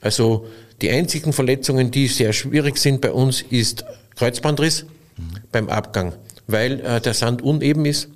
[0.00, 0.46] Also
[0.80, 3.84] die einzigen Verletzungen, die sehr schwierig sind bei uns, ist
[4.16, 4.84] Kreuzbandriss
[5.16, 5.22] mhm.
[5.52, 6.14] beim Abgang,
[6.46, 8.08] weil äh, der Sand uneben ist.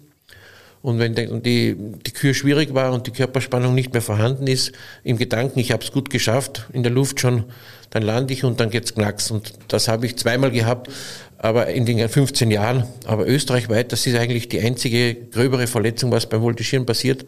[0.82, 4.72] Und wenn die, die Kür schwierig war und die Körperspannung nicht mehr vorhanden ist,
[5.04, 7.44] im Gedanken, ich habe es gut geschafft, in der Luft schon,
[7.90, 9.30] dann lande ich und dann geht's knacks.
[9.30, 10.90] Und das habe ich zweimal gehabt,
[11.38, 12.84] aber in den 15 Jahren.
[13.04, 17.26] Aber österreichweit, das ist eigentlich die einzige gröbere Verletzung, was beim Voltigieren passiert,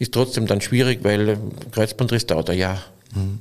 [0.00, 1.38] ist trotzdem dann schwierig, weil
[1.70, 2.82] Kreuzbandriss dauert ein Jahr.
[3.14, 3.40] Mhm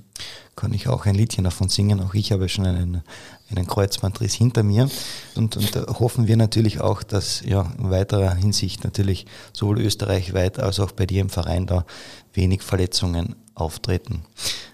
[0.60, 2.02] kann ich auch ein Liedchen davon singen.
[2.02, 3.02] Auch ich habe schon einen,
[3.50, 4.90] einen Kreuzbandriss hinter mir.
[5.36, 10.60] Und, und da hoffen wir natürlich auch, dass ja, in weiterer Hinsicht natürlich sowohl österreichweit
[10.60, 11.86] als auch bei dir im Verein da
[12.34, 14.24] wenig Verletzungen auftreten.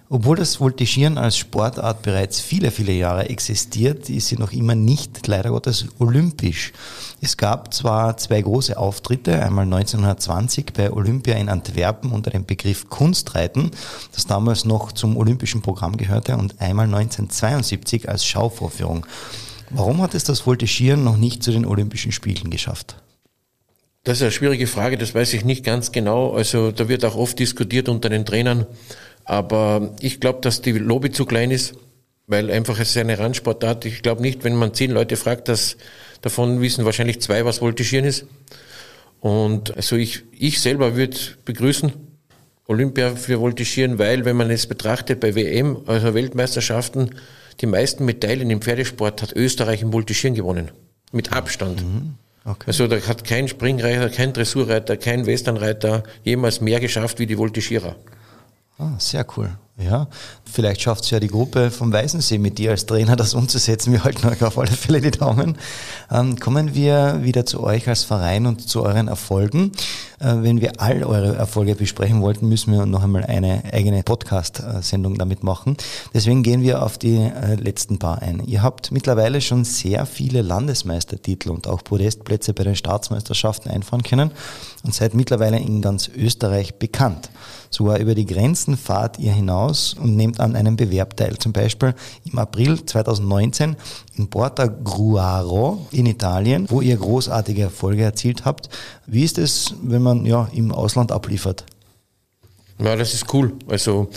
[0.07, 5.25] Obwohl das Voltigieren als Sportart bereits viele, viele Jahre existiert, ist sie noch immer nicht,
[5.25, 6.73] leider Gottes, olympisch.
[7.21, 12.87] Es gab zwar zwei große Auftritte, einmal 1920 bei Olympia in Antwerpen unter dem Begriff
[12.87, 13.71] Kunstreiten,
[14.13, 19.07] das damals noch zum olympischen Programm gehörte, und einmal 1972 als Schauvorführung.
[19.71, 22.95] Warum hat es das Voltigieren noch nicht zu den Olympischen Spielen geschafft?
[24.05, 26.33] Das ist eine schwierige Frage, das weiß ich nicht ganz genau.
[26.33, 28.67] Also da wird auch oft diskutiert unter den Trainern.
[29.23, 31.73] Aber ich glaube, dass die Lobby zu klein ist,
[32.27, 33.83] weil einfach es ist eine Randsportart.
[33.85, 35.77] Ich glaube nicht, wenn man zehn Leute fragt, dass
[36.21, 38.27] davon wissen wahrscheinlich zwei, was Voltigieren ist.
[39.21, 41.91] Und also ich, ich selber würde begrüßen,
[42.67, 47.15] Olympia für Voltigieren, weil wenn man es betrachtet bei WM, also Weltmeisterschaften,
[47.59, 50.69] die meisten Medaillen im Pferdesport hat Österreich im Voltigieren gewonnen.
[51.11, 51.83] Mit Abstand.
[51.83, 52.13] Mhm.
[52.45, 52.65] Okay.
[52.67, 57.95] Also da hat kein Springreiter, kein Dressurreiter, kein Westernreiter jemals mehr geschafft wie die Voltigierer.
[58.77, 59.57] Ah, sehr cool.
[59.77, 60.07] Ja,
[60.49, 63.91] vielleicht schafft es ja die Gruppe vom Weißensee mit dir als Trainer, das umzusetzen.
[63.91, 65.57] Wir halten euch auf alle Fälle die Daumen.
[66.09, 69.73] Ähm, kommen wir wieder zu euch als Verein und zu euren Erfolgen.
[70.19, 75.17] Äh, wenn wir all eure Erfolge besprechen wollten, müssen wir noch einmal eine eigene Podcast-Sendung
[75.17, 75.75] damit machen.
[76.13, 78.43] Deswegen gehen wir auf die äh, letzten paar ein.
[78.45, 84.31] Ihr habt mittlerweile schon sehr viele Landesmeistertitel und auch Podestplätze bei den Staatsmeisterschaften einfahren können
[84.85, 87.29] und seid mittlerweile in ganz Österreich bekannt.
[87.69, 91.37] Sogar über die Grenzen fahrt ihr hinaus und nehmt an einem Bewerb teil.
[91.37, 91.93] Zum Beispiel
[92.31, 93.75] im April 2019
[94.15, 98.69] in Porta Gruaro in Italien, wo ihr großartige Erfolge erzielt habt.
[99.05, 101.65] Wie ist es, wenn man ja im Ausland abliefert?
[102.79, 103.53] Ja, das ist cool.
[103.67, 104.09] Also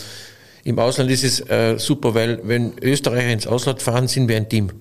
[0.63, 4.49] im Ausland ist es äh, super, weil wenn Österreicher ins Ausland fahren, sind wir ein
[4.49, 4.71] Team.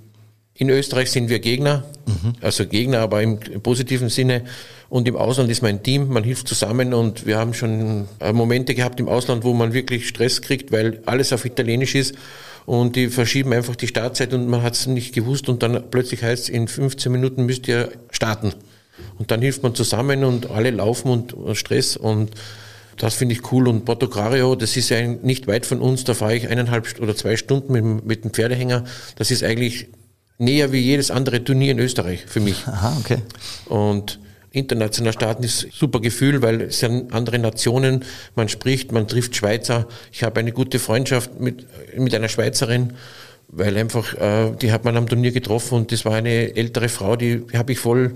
[0.59, 2.35] In Österreich sind wir Gegner, mhm.
[2.41, 4.43] also Gegner, aber im, im, positiven Sinne.
[4.89, 8.75] Und im Ausland ist mein Team, man hilft zusammen und wir haben schon äh, Momente
[8.75, 12.17] gehabt im Ausland, wo man wirklich Stress kriegt, weil alles auf Italienisch ist
[12.67, 16.25] und die verschieben einfach die Startzeit und man hat es nicht gewusst und dann plötzlich
[16.25, 18.53] heißt es, in 15 Minuten müsst ihr starten.
[19.17, 22.33] Und dann hilft man zusammen und alle laufen und, und Stress und
[22.97, 23.69] das finde ich cool.
[23.69, 27.15] Und Porto Cario, das ist ja nicht weit von uns, da fahre ich eineinhalb oder
[27.15, 28.85] zwei Stunden mit, mit dem Pferdehänger.
[29.15, 29.87] Das ist eigentlich
[30.39, 32.67] näher wie jedes andere Turnier in Österreich für mich.
[32.67, 33.19] Aha, okay.
[33.67, 34.19] Und
[34.53, 39.37] international starten ist ein super Gefühl, weil es sind andere Nationen, man spricht, man trifft
[39.37, 39.87] Schweizer.
[40.13, 42.95] Ich habe eine gute Freundschaft mit, mit einer Schweizerin,
[43.49, 47.17] weil einfach, äh, die hat man am Turnier getroffen und das war eine ältere Frau,
[47.17, 48.15] die, die habe ich voll,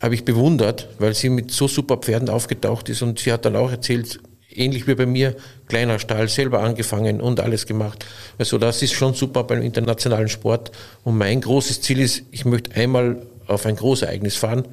[0.00, 3.56] habe ich bewundert, weil sie mit so super Pferden aufgetaucht ist und sie hat dann
[3.56, 4.20] auch erzählt,
[4.56, 5.36] ähnlich wie bei mir,
[5.68, 8.04] kleiner Stall, selber angefangen und alles gemacht.
[8.38, 10.72] Also das ist schon super beim internationalen Sport.
[11.02, 14.66] Und mein großes Ziel ist, ich möchte einmal auf ein Großereignis fahren,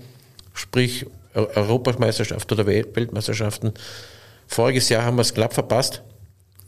[0.53, 3.73] sprich Europameisterschaft oder Weltmeisterschaften.
[4.47, 6.01] Voriges Jahr haben wir es knapp verpasst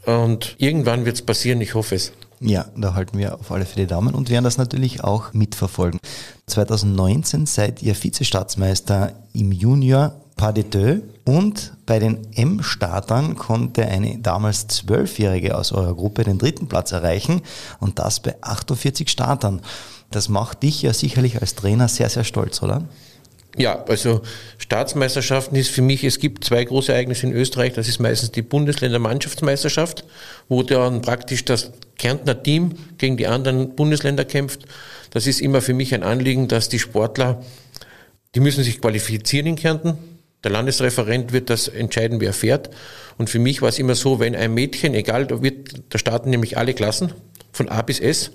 [0.05, 2.13] und irgendwann wird es passieren, ich hoffe es.
[2.39, 5.99] Ja, da halten wir auf alle Fälle Daumen und werden das natürlich auch mitverfolgen.
[6.47, 14.19] 2019 seid ihr Vizestaatsmeister im Junior Pas de Deux und bei den M-Startern konnte eine
[14.19, 17.41] damals Zwölfjährige aus eurer Gruppe den dritten Platz erreichen
[17.79, 19.61] und das bei 48 Startern.
[20.11, 22.83] Das macht dich ja sicherlich als Trainer sehr, sehr stolz, oder?
[23.55, 24.21] Ja, also
[24.57, 27.73] Staatsmeisterschaften ist für mich, es gibt zwei große Ereignisse in Österreich.
[27.73, 30.03] Das ist meistens die Bundesländermannschaftsmeisterschaft,
[30.49, 34.65] wo dann praktisch das Kärntner Team gegen die anderen Bundesländer kämpft.
[35.11, 37.43] Das ist immer für mich ein Anliegen, dass die Sportler,
[38.33, 39.97] die müssen sich qualifizieren in Kärnten.
[40.43, 42.69] Der Landesreferent wird das entscheiden, wer fährt.
[43.17, 46.29] Und für mich war es immer so, wenn ein Mädchen, egal, da, wird, da starten
[46.29, 47.13] nämlich alle Klassen
[47.51, 48.31] von A bis S.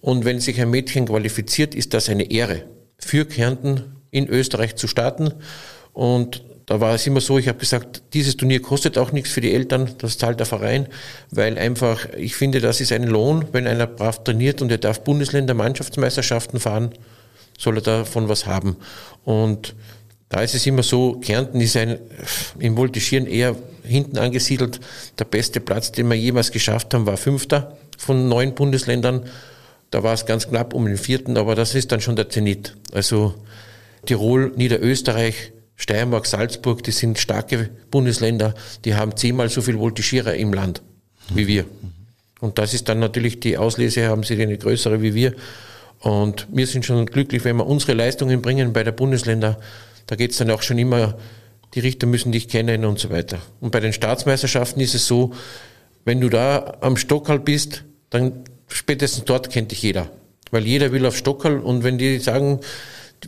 [0.00, 2.64] Und wenn sich ein Mädchen qualifiziert, ist das eine Ehre
[2.98, 5.34] für Kärnten in Österreich zu starten.
[5.92, 9.40] Und da war es immer so, ich habe gesagt, dieses Turnier kostet auch nichts für
[9.40, 10.88] die Eltern, das zahlt der Verein,
[11.30, 15.04] weil einfach, ich finde, das ist ein Lohn, wenn einer brav trainiert und er darf
[15.04, 16.90] Bundesländer Mannschaftsmeisterschaften fahren,
[17.56, 18.76] soll er davon was haben.
[19.24, 19.76] Und
[20.28, 21.98] da ist es immer so, Kärnten ist ein,
[22.58, 24.80] im Voltigieren eher hinten angesiedelt.
[25.18, 29.22] Der beste Platz, den wir jemals geschafft haben, war Fünfter von neun Bundesländern.
[29.90, 32.76] Da war es ganz knapp um den vierten, aber das ist dann schon der Zenit.
[32.92, 33.34] Also
[34.04, 40.52] Tirol, Niederösterreich, Steiermark, Salzburg, die sind starke Bundesländer, die haben zehnmal so viel Voltigierer im
[40.52, 40.82] Land
[41.28, 41.66] wie wir.
[42.40, 45.34] Und das ist dann natürlich die Auslese, haben sie eine größere wie wir.
[46.00, 49.58] Und wir sind schon glücklich, wenn wir unsere Leistungen bringen bei der Bundesländer
[50.06, 51.16] da geht es dann auch schon immer,
[51.74, 53.38] die Richter müssen dich kennen und so weiter.
[53.60, 55.32] Und bei den Staatsmeisterschaften ist es so,
[56.04, 60.08] wenn du da am Stockerl bist, dann spätestens dort kennt dich jeder.
[60.50, 62.60] Weil jeder will auf Stockerl und wenn die sagen,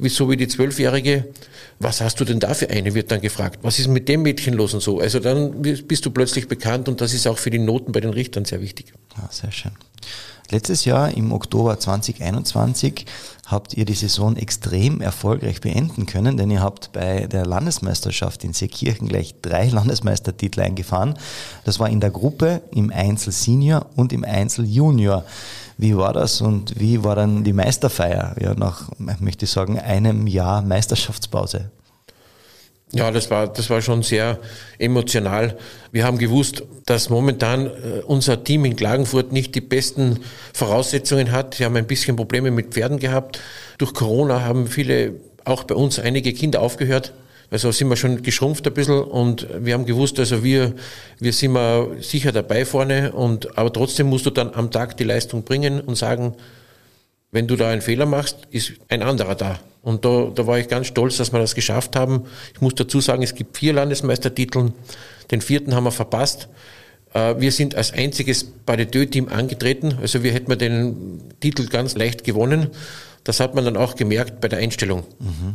[0.04, 1.26] so wie die Zwölfjährige,
[1.80, 3.58] was hast du denn da für eine, wird dann gefragt.
[3.62, 5.00] Was ist mit dem Mädchen los und so.
[5.00, 8.10] Also dann bist du plötzlich bekannt und das ist auch für die Noten bei den
[8.10, 8.92] Richtern sehr wichtig.
[9.16, 9.72] Ja, sehr schön.
[10.50, 13.04] Letztes Jahr im Oktober 2021
[13.48, 18.52] habt ihr die Saison extrem erfolgreich beenden können, denn ihr habt bei der Landesmeisterschaft in
[18.52, 21.14] Seekirchen gleich drei Landesmeistertitel eingefahren.
[21.64, 25.24] Das war in der Gruppe, im Einzel Senior und im Einzel Junior.
[25.78, 28.36] Wie war das und wie war dann die Meisterfeier?
[28.40, 31.70] Ja, nach, möchte ich sagen, einem Jahr Meisterschaftspause.
[32.92, 34.38] Ja, das war, das war schon sehr
[34.78, 35.58] emotional.
[35.92, 37.70] Wir haben gewusst, dass momentan äh,
[38.06, 40.20] unser Team in Klagenfurt nicht die besten
[40.54, 41.54] Voraussetzungen hat.
[41.54, 43.40] Sie haben ein bisschen Probleme mit Pferden gehabt.
[43.76, 45.12] Durch Corona haben viele,
[45.44, 47.12] auch bei uns, einige Kinder aufgehört.
[47.50, 50.74] Also sind wir schon geschrumpft ein bisschen und wir haben gewusst, also wir,
[51.18, 55.04] wir sind mal sicher dabei vorne und, aber trotzdem musst du dann am Tag die
[55.04, 56.34] Leistung bringen und sagen,
[57.30, 59.60] wenn du da einen Fehler machst, ist ein anderer da.
[59.82, 62.24] Und da, da war ich ganz stolz, dass wir das geschafft haben.
[62.54, 64.72] Ich muss dazu sagen, es gibt vier Landesmeistertitel.
[65.30, 66.48] Den vierten haben wir verpasst.
[67.14, 69.98] Äh, wir sind als einziges Badeteux-Team angetreten.
[70.00, 72.68] Also wir hätten den Titel ganz leicht gewonnen.
[73.24, 75.04] Das hat man dann auch gemerkt bei der Einstellung.
[75.18, 75.54] Mhm.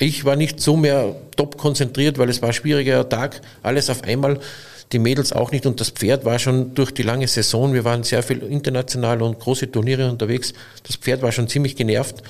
[0.00, 4.02] Ich war nicht so mehr top konzentriert, weil es war ein schwieriger Tag, alles auf
[4.02, 4.40] einmal.
[4.92, 8.04] Die Mädels auch nicht und das Pferd war schon durch die lange Saison, wir waren
[8.04, 10.52] sehr viel international und große Turniere unterwegs,
[10.86, 12.22] das Pferd war schon ziemlich genervt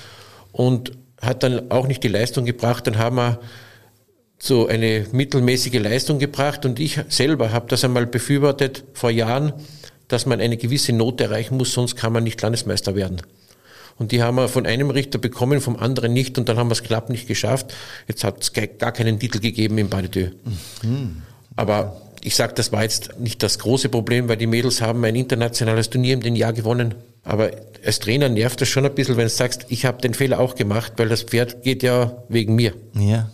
[0.51, 2.87] und hat dann auch nicht die Leistung gebracht.
[2.87, 3.39] Dann haben wir
[4.37, 9.53] so eine mittelmäßige Leistung gebracht und ich selber habe das einmal befürwortet vor Jahren,
[10.07, 13.21] dass man eine gewisse Note erreichen muss, sonst kann man nicht Landesmeister werden.
[13.97, 16.73] Und die haben wir von einem Richter bekommen, vom anderen nicht und dann haben wir
[16.73, 17.73] es knapp nicht geschafft.
[18.07, 20.31] Jetzt hat es gar keinen Titel gegeben im Badetö.
[20.83, 21.21] Mhm.
[21.55, 25.15] Aber Ich sage, das war jetzt nicht das große Problem, weil die Mädels haben ein
[25.15, 26.95] internationales Turnier in Jahr gewonnen.
[27.23, 27.51] Aber
[27.85, 30.55] als Trainer nervt das schon ein bisschen, wenn du sagst, ich habe den Fehler auch
[30.55, 32.73] gemacht, weil das Pferd geht ja wegen mir.
[32.95, 33.29] Ja,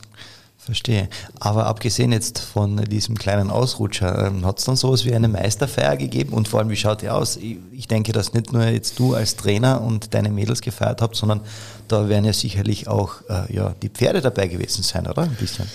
[0.58, 1.08] verstehe.
[1.40, 5.96] Aber abgesehen jetzt von diesem kleinen Ausrutscher, ähm, hat es dann sowas wie eine Meisterfeier
[5.96, 6.34] gegeben?
[6.34, 7.38] Und vor allem, wie schaut die aus?
[7.38, 11.40] Ich denke, dass nicht nur jetzt du als Trainer und deine Mädels gefeiert habt, sondern
[11.88, 15.22] da werden ja sicherlich auch äh, ja, die Pferde dabei gewesen sein, oder?
[15.22, 15.70] Ein bisschen.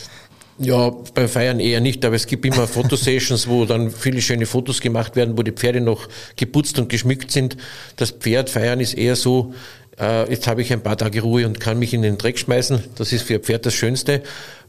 [0.59, 4.81] Ja, beim Feiern eher nicht, aber es gibt immer Fotosessions, wo dann viele schöne Fotos
[4.81, 7.57] gemacht werden, wo die Pferde noch geputzt und geschmückt sind.
[7.97, 9.55] Das Pferdfeiern ist eher so,
[9.99, 12.83] äh, jetzt habe ich ein paar Tage Ruhe und kann mich in den Dreck schmeißen.
[12.97, 14.23] Das ist für ein Pferd das Schönste.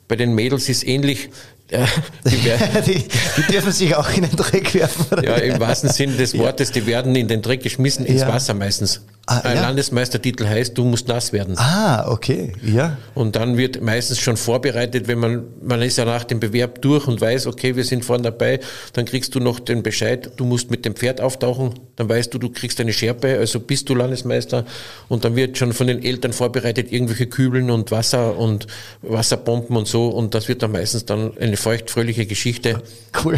[0.07, 1.29] Bei den Mädels ist ähnlich.
[1.69, 1.85] Ja,
[2.23, 2.37] die,
[2.81, 3.03] die,
[3.37, 5.05] die, dürfen sich auch in den Dreck werfen.
[5.11, 5.23] Oder?
[5.25, 8.29] Ja, im wahrsten Sinne des Wortes, die werden in den Dreck geschmissen, ins ja.
[8.29, 9.01] Wasser meistens.
[9.29, 9.61] Ah, Ein ja?
[9.63, 11.57] Landesmeistertitel heißt, du musst nass werden.
[11.57, 12.97] Ah, okay, ja.
[13.13, 17.07] Und dann wird meistens schon vorbereitet, wenn man, man ist ja nach dem Bewerb durch
[17.07, 18.61] und weiß, okay, wir sind vorne dabei,
[18.93, 22.37] dann kriegst du noch den Bescheid, du musst mit dem Pferd auftauchen, dann weißt du,
[22.37, 24.63] du kriegst eine Schärpe, also bist du Landesmeister
[25.09, 28.67] und dann wird schon von den Eltern vorbereitet, irgendwelche Kübeln und Wasser und
[29.01, 32.81] Wasserbomben und so und das wird dann meistens dann eine feuchtfröhliche Geschichte.
[33.25, 33.37] Cool.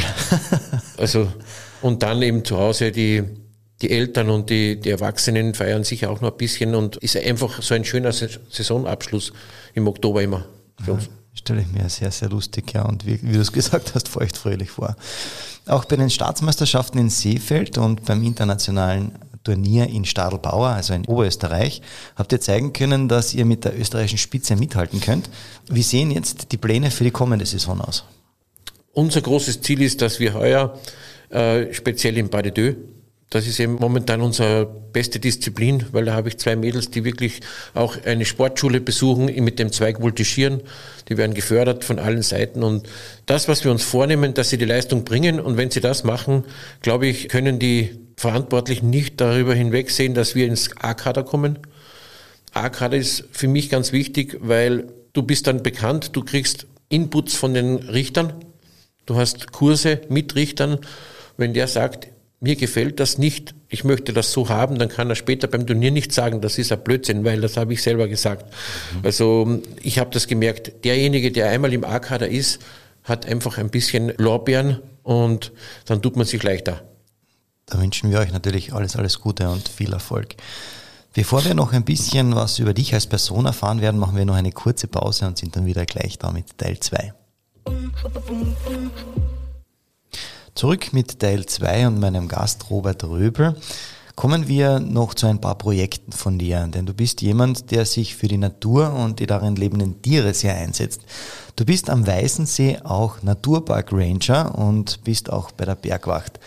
[0.97, 1.27] also,
[1.81, 3.23] und dann eben zu Hause die,
[3.81, 7.61] die Eltern und die, die Erwachsenen feiern sich auch noch ein bisschen und ist einfach
[7.61, 9.31] so ein schöner Saisonabschluss
[9.73, 10.45] im Oktober immer
[10.83, 11.05] für uns.
[11.05, 14.09] Ja, stelle ich mir sehr, sehr lustig, ja, und wie, wie du es gesagt hast,
[14.09, 14.95] feuchtfröhlich vor.
[15.65, 19.13] Auch bei den Staatsmeisterschaften in Seefeld und beim internationalen
[19.43, 21.81] Turnier in Stadelbauer, also in Oberösterreich,
[22.17, 25.29] habt ihr zeigen können, dass ihr mit der österreichischen Spitze mithalten könnt.
[25.69, 28.03] Wie sehen jetzt die Pläne für die kommende Saison aus?
[28.91, 30.77] Unser großes Ziel ist, dass wir heuer
[31.29, 32.75] äh, speziell im Pas de Deux
[33.29, 37.41] das ist eben momentan unsere beste Disziplin, weil da habe ich zwei Mädels, die wirklich
[37.75, 40.61] auch eine Sportschule besuchen mit dem Zweig Voltigieren.
[41.09, 42.89] Die werden gefördert von allen Seiten und
[43.27, 46.43] das, was wir uns vornehmen, dass sie die Leistung bringen und wenn sie das machen,
[46.81, 51.59] glaube ich, können die Verantwortlichen nicht darüber hinwegsehen, dass wir ins A-Kader kommen.
[52.53, 57.53] A-Kader ist für mich ganz wichtig, weil du bist dann bekannt, du kriegst Inputs von
[57.53, 58.33] den Richtern,
[59.05, 60.79] du hast Kurse mit Richtern.
[61.37, 62.07] Wenn der sagt,
[62.41, 65.91] mir gefällt das nicht, ich möchte das so haben, dann kann er später beim Turnier
[65.91, 68.45] nicht sagen, das ist ein Blödsinn, weil das habe ich selber gesagt.
[68.93, 68.99] Mhm.
[69.03, 72.59] Also ich habe das gemerkt, derjenige, der einmal im A-Kader ist,
[73.03, 75.51] hat einfach ein bisschen Lorbeeren und
[75.85, 76.81] dann tut man sich leichter.
[77.65, 80.35] Da wünschen wir euch natürlich alles, alles Gute und viel Erfolg.
[81.13, 84.35] Bevor wir noch ein bisschen was über dich als Person erfahren werden, machen wir noch
[84.35, 87.13] eine kurze Pause und sind dann wieder gleich da mit Teil 2.
[90.55, 93.55] Zurück mit Teil 2 und meinem Gast Robert Röbel.
[94.15, 98.15] Kommen wir noch zu ein paar Projekten von dir, denn du bist jemand, der sich
[98.15, 101.01] für die Natur und die darin lebenden Tiere sehr einsetzt.
[101.55, 106.39] Du bist am Weißensee auch Naturpark Ranger und bist auch bei der Bergwacht.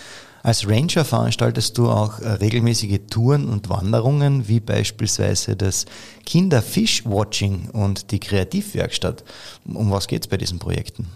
[0.43, 5.87] Als Ranger veranstaltest du auch äh, regelmäßige Touren und Wanderungen, wie beispielsweise das
[6.27, 9.25] Kinderfish-Watching und die Kreativwerkstatt.
[9.65, 11.07] Um was geht es bei diesen Projekten?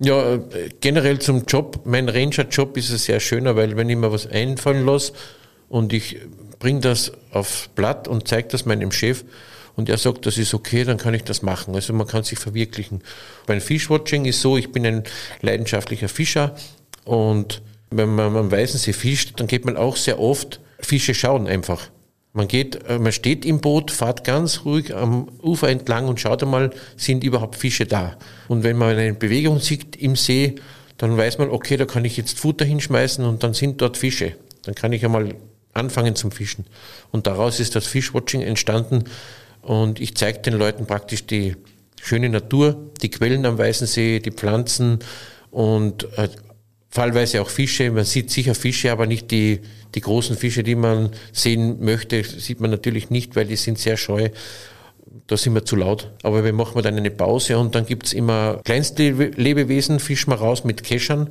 [0.00, 0.38] Ja,
[0.80, 1.82] generell zum Job.
[1.84, 5.12] Mein Ranger-Job ist ein sehr schöner, weil wenn ich mir was einfallen lasse
[5.68, 6.18] und ich
[6.58, 9.24] bringe das aufs Blatt und zeige das meinem Chef
[9.76, 11.74] und er sagt, das ist okay, dann kann ich das machen.
[11.74, 13.02] Also man kann sich verwirklichen.
[13.46, 15.04] Beim Fishwatching ist so, ich bin ein
[15.42, 16.56] leidenschaftlicher Fischer
[17.04, 21.90] und wenn man am Weißensee fischt, dann geht man auch sehr oft Fische schauen einfach.
[22.34, 26.42] Man geht, äh, man steht im Boot, fahrt ganz ruhig am Ufer entlang und schaut
[26.42, 28.16] einmal, sind überhaupt Fische da.
[28.48, 30.56] Und wenn man eine Bewegung sieht im See,
[30.98, 34.36] dann weiß man, okay, da kann ich jetzt Futter hinschmeißen und dann sind dort Fische.
[34.64, 35.34] Dann kann ich einmal
[35.72, 36.66] anfangen zum Fischen.
[37.12, 39.04] Und daraus ist das Fishwatching entstanden.
[39.62, 41.56] Und ich zeige den Leuten praktisch die
[42.02, 44.98] schöne Natur, die Quellen am Weißen See, die Pflanzen
[45.50, 46.28] und äh,
[46.94, 47.90] fallweise auch Fische.
[47.90, 49.60] Man sieht sicher Fische, aber nicht die,
[49.96, 53.96] die großen Fische, die man sehen möchte, sieht man natürlich nicht, weil die sind sehr
[53.96, 54.28] scheu.
[55.26, 56.12] Da sind wir zu laut.
[56.22, 60.62] Aber wir machen dann eine Pause und dann gibt's immer kleinste Lebewesen, fischen wir raus
[60.62, 61.30] mit Keschern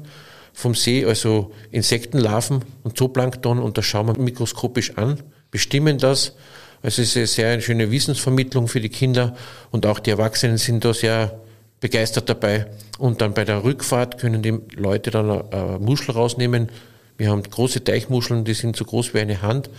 [0.52, 6.34] vom See, also Insektenlarven und Zooplankton und das schauen wir mikroskopisch an, bestimmen das.
[6.82, 9.36] Also es ist eine sehr schöne Wissensvermittlung für die Kinder
[9.72, 11.40] und auch die Erwachsenen sind da sehr
[11.84, 12.68] begeistert dabei.
[12.98, 16.70] Und dann bei der Rückfahrt können die Leute dann eine Muschel rausnehmen.
[17.18, 19.70] Wir haben große Teichmuscheln, die sind so groß wie eine Hand.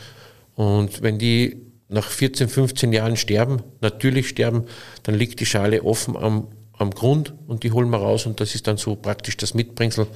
[0.55, 4.64] Und wenn die nach 14, 15 Jahren sterben, natürlich sterben,
[5.05, 8.55] dann liegt die Schale offen am, am Grund und die holen wir raus und das
[8.55, 10.07] ist dann so praktisch das Mitbringsel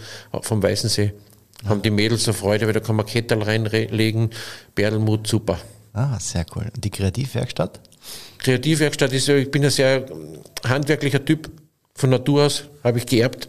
[0.42, 1.14] vom Weißensee.
[1.62, 1.70] Ja.
[1.70, 4.28] Haben die Mädels so Freude, weil da kann man Kettel reinlegen,
[4.74, 5.58] Berdelmut, super.
[5.94, 6.66] Ah, sehr cool.
[6.74, 7.80] Und die Kreativwerkstatt?
[8.38, 10.04] Kreativwerkstatt ist, ich bin ein sehr
[10.64, 11.50] handwerklicher Typ
[11.98, 13.48] von Natur aus, habe ich geerbt.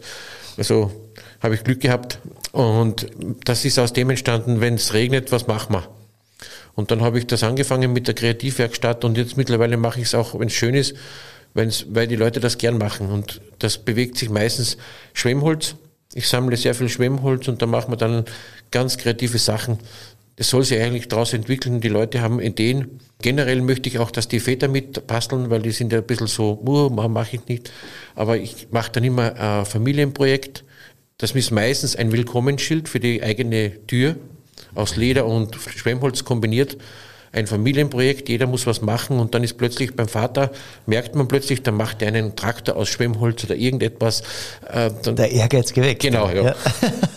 [0.58, 0.90] Also
[1.40, 2.18] habe ich Glück gehabt.
[2.52, 3.06] Und
[3.44, 5.88] das ist aus dem entstanden, wenn es regnet, was machen wir?
[6.74, 10.14] Und dann habe ich das angefangen mit der Kreativwerkstatt und jetzt mittlerweile mache ich es
[10.14, 10.94] auch, wenn es schön ist,
[11.54, 13.08] wenn's, weil die Leute das gern machen.
[13.08, 14.76] Und das bewegt sich meistens
[15.12, 15.76] Schwemmholz.
[16.14, 18.24] Ich sammle sehr viel Schwemmholz und da machen wir dann
[18.70, 19.78] ganz kreative Sachen.
[20.40, 21.82] Es soll sich eigentlich daraus entwickeln.
[21.82, 22.98] Die Leute haben Ideen.
[23.20, 26.58] Generell möchte ich auch, dass die Väter mitbasteln, weil die sind ja ein bisschen so,
[26.66, 27.70] uh, mache ich nicht.
[28.14, 30.64] Aber ich mache dann immer ein Familienprojekt.
[31.18, 34.16] Das ist meistens ein Willkommensschild für die eigene Tür
[34.74, 36.78] aus Leder und Schwemmholz kombiniert.
[37.32, 40.52] Ein Familienprojekt, jeder muss was machen und dann ist plötzlich beim Vater,
[40.86, 44.22] merkt man plötzlich, dann macht er einen Traktor aus Schwemmholz oder irgendetwas.
[44.72, 46.00] Äh, Der Ehrgeiz geweckt.
[46.00, 46.54] Genau, ja.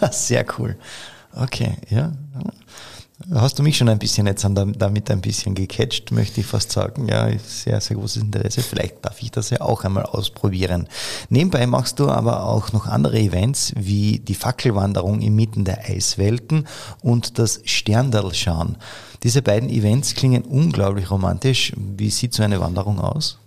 [0.02, 0.12] ja.
[0.12, 0.76] Sehr cool.
[1.34, 2.12] Okay, ja
[3.32, 7.08] hast du mich schon ein bisschen jetzt damit ein bisschen gecatcht, möchte ich fast sagen.
[7.08, 8.62] Ja, sehr, sehr großes Interesse.
[8.62, 10.88] Vielleicht darf ich das ja auch einmal ausprobieren.
[11.30, 16.68] Nebenbei machst du aber auch noch andere Events wie die Fackelwanderung inmitten der Eiswelten
[17.02, 18.78] und das Sterndalschauen.
[19.24, 21.74] Diese beiden Events klingen unglaublich romantisch.
[21.78, 23.40] Wie sieht so eine Wanderung aus?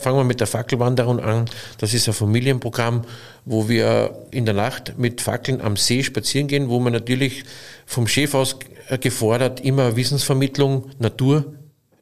[0.00, 1.44] Fangen wir mit der Fackelwanderung an.
[1.78, 3.02] Das ist ein Familienprogramm,
[3.44, 7.44] wo wir in der Nacht mit Fackeln am See spazieren gehen, wo man natürlich
[7.84, 8.56] vom Chef aus
[9.00, 11.54] gefordert immer Wissensvermittlung, Natur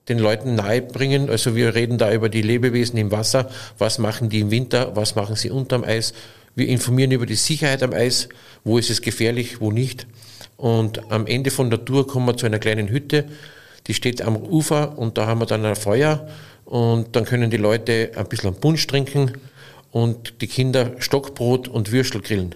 [0.09, 1.28] den Leuten nahebringen.
[1.28, 3.51] Also wir reden da über die Lebewesen im Wasser.
[3.78, 4.94] Was machen die im Winter?
[4.94, 6.14] Was machen sie unterm Eis?
[6.55, 8.28] Wir informieren über die Sicherheit am Eis.
[8.64, 9.61] Wo ist es gefährlich?
[9.61, 10.07] Wo nicht?
[10.57, 13.26] Und am Ende von der Tour kommen wir zu einer kleinen Hütte.
[13.86, 16.28] Die steht am Ufer und da haben wir dann ein Feuer
[16.69, 19.33] und dann können die Leute ein bisschen Punsch trinken
[19.91, 22.55] und die Kinder Stockbrot und Würstel grillen.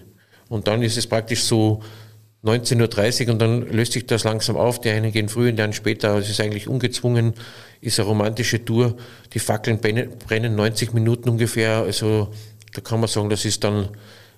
[0.49, 1.81] Und dann ist es praktisch so
[2.43, 4.79] 19.30 Uhr und dann löst sich das langsam auf.
[4.81, 6.15] Die einen gehen früher, die anderen später.
[6.15, 7.33] Es ist eigentlich ungezwungen,
[7.81, 8.95] ist eine romantische Tour.
[9.33, 11.77] Die Fackeln brennen 90 Minuten ungefähr.
[11.77, 12.27] Also
[12.71, 13.89] da kann man sagen, das ist dann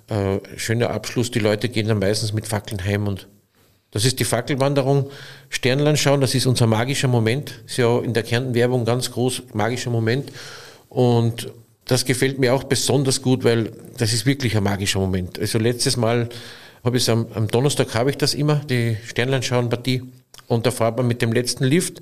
[0.07, 1.31] ein äh, schöner Abschluss.
[1.31, 3.27] Die Leute gehen dann meistens mit Fackeln heim und
[3.91, 5.09] das ist die Fackelwanderung.
[5.49, 7.61] Sternland schauen, das ist unser magischer Moment.
[7.65, 10.31] Ist ja in der Kärnten-Werbung ganz groß, magischer Moment.
[10.89, 11.51] Und
[11.85, 15.39] das gefällt mir auch besonders gut, weil das ist wirklich ein magischer Moment.
[15.39, 16.29] Also letztes Mal
[16.83, 20.03] habe ich am, am Donnerstag habe ich das immer, die Sternlandschauen-Partie.
[20.47, 22.01] Und da fahrt man mit dem letzten Lift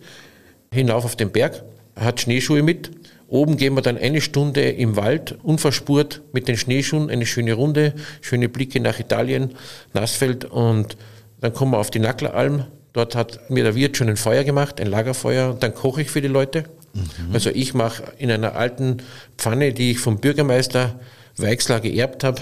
[0.73, 1.63] hinauf auf den Berg,
[1.95, 2.91] hat Schneeschuhe mit.
[3.27, 7.93] Oben gehen wir dann eine Stunde im Wald, unverspurt mit den Schneeschuhen, eine schöne Runde,
[8.21, 9.55] schöne Blicke nach Italien,
[9.93, 10.97] Nassfeld und
[11.43, 12.63] dann kommen wir auf die Nackleralm.
[12.93, 15.57] Dort hat mir der Wirt schon ein Feuer gemacht, ein Lagerfeuer.
[15.59, 16.63] Dann koche ich für die Leute.
[16.93, 17.33] Mhm.
[17.33, 19.01] Also ich mache in einer alten
[19.37, 20.97] Pfanne, die ich vom Bürgermeister
[21.35, 22.41] Weixler geerbt habe,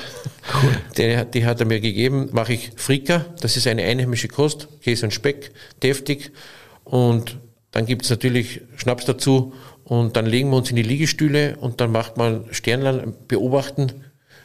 [0.53, 0.77] cool.
[0.97, 3.25] die, die, hat er mir gegeben, mache ich Frika.
[3.39, 6.31] Das ist eine einheimische Kost, Käse und Speck, deftig.
[6.83, 7.39] Und
[7.71, 9.53] dann gibt es natürlich Schnaps dazu.
[9.83, 14.03] Und dann legen wir uns in die Liegestühle und dann macht man Sternlein beobachten,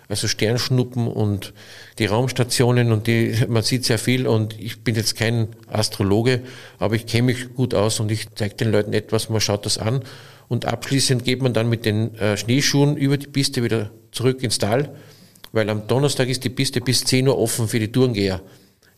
[0.09, 1.53] also Sternschnuppen und
[1.99, 6.43] die Raumstationen und die, man sieht sehr viel und ich bin jetzt kein Astrologe,
[6.79, 9.79] aber ich kenne mich gut aus und ich zeige den Leuten etwas, man schaut das
[9.79, 10.03] an
[10.49, 14.59] und abschließend geht man dann mit den äh, Schneeschuhen über die Piste wieder zurück ins
[14.59, 14.95] Tal,
[15.53, 18.43] weil am Donnerstag ist die Piste bis 10 Uhr offen für die Tourengeher.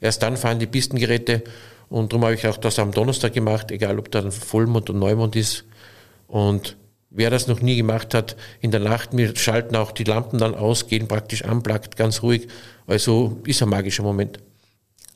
[0.01, 1.43] Erst dann fahren die Pistengeräte
[1.89, 5.37] und darum habe ich auch das am Donnerstag gemacht, egal ob dann Vollmond und Neumond
[5.37, 5.65] ist
[6.29, 6.77] und
[7.11, 10.55] Wer das noch nie gemacht hat, in der Nacht, wir schalten auch die Lampen dann
[10.55, 12.49] aus, gehen praktisch anplagt, ganz ruhig.
[12.87, 14.41] Also ist ein magischer Moment.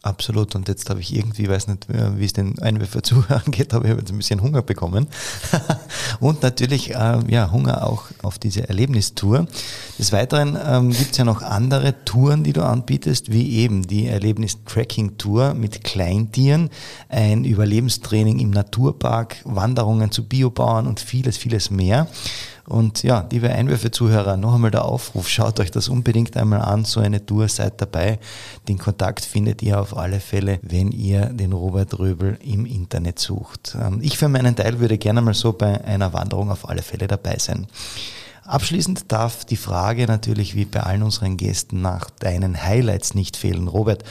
[0.05, 0.57] Absolut.
[0.57, 3.85] Und jetzt habe ich irgendwie, weiß nicht, äh, wie es den Einwürfer zuhören geht, aber
[3.85, 5.07] ich habe jetzt ein bisschen Hunger bekommen.
[6.21, 9.47] und natürlich, äh, ja, Hunger auch auf diese Erlebnistour.
[10.01, 14.09] Des Weiteren ähm, gibt es ja noch andere Touren, die du anbietest, wie eben die
[14.09, 16.71] Erlebnis-Tracking-Tour mit Kleintieren,
[17.09, 22.09] ein Überlebenstraining im Naturpark, Wanderungen zu Biobauern und vieles, vieles mehr.
[22.67, 27.01] Und ja, liebe Einwürfe-Zuhörer, noch einmal der Aufruf, schaut euch das unbedingt einmal an, so
[27.01, 28.19] eine Tour, seid dabei.
[28.69, 33.77] Den Kontakt findet ihr auf alle Fälle, wenn ihr den Robert Röbel im Internet sucht.
[33.81, 37.09] Ähm, ich für meinen Teil würde gerne mal so bei einer Wanderung auf alle Fälle
[37.09, 37.67] dabei sein.
[38.45, 43.69] Abschließend darf die Frage natürlich wie bei allen unseren Gästen nach deinen Highlights nicht fehlen.
[43.69, 44.03] Robert,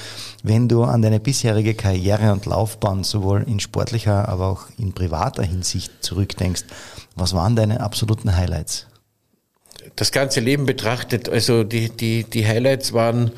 [0.42, 5.44] wenn du an deine bisherige Karriere und Laufbahn sowohl in sportlicher, aber auch in privater
[5.44, 6.64] Hinsicht zurückdenkst,
[7.16, 8.88] was waren deine absoluten Highlights?
[9.96, 13.32] Das ganze Leben betrachtet, also die, die, die Highlights waren,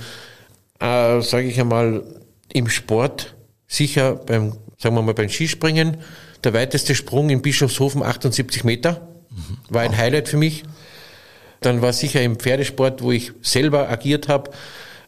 [0.80, 2.04] äh, sage ich einmal,
[2.52, 3.36] im Sport
[3.68, 5.98] sicher beim, sagen wir mal, beim Skispringen.
[6.44, 9.08] Der weiteste Sprung in Bischofshofen, 78 Meter,
[9.70, 10.64] war ein Highlight für mich.
[11.62, 14.52] Dann war sicher im Pferdesport, wo ich selber agiert habe,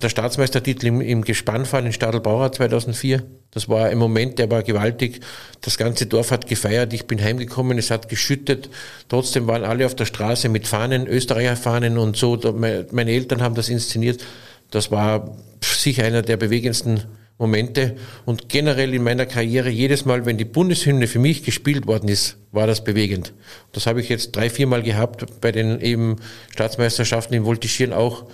[0.02, 3.24] der Staatsmeistertitel im, im Gespannfall in Stadelbauer 2004.
[3.52, 5.22] Das war ein Moment, der war gewaltig.
[5.62, 6.94] Das ganze Dorf hat gefeiert.
[6.94, 8.70] Ich bin heimgekommen, es hat geschüttet.
[9.08, 12.38] Trotzdem waren alle auf der Straße mit Fahnen, Österreicher Fahnen und so.
[12.54, 14.24] Meine Eltern haben das inszeniert.
[14.72, 17.04] Das war sicher einer der bewegendsten
[17.38, 17.96] Momente.
[18.26, 22.38] Und generell in meiner Karriere, jedes Mal, wenn die Bundeshymne für mich gespielt worden ist,
[22.52, 23.34] war das bewegend.
[23.74, 26.18] Das habe ich jetzt drei, vier Mal gehabt bei den eben
[26.52, 28.26] Staatsmeisterschaften im Voltigieren auch.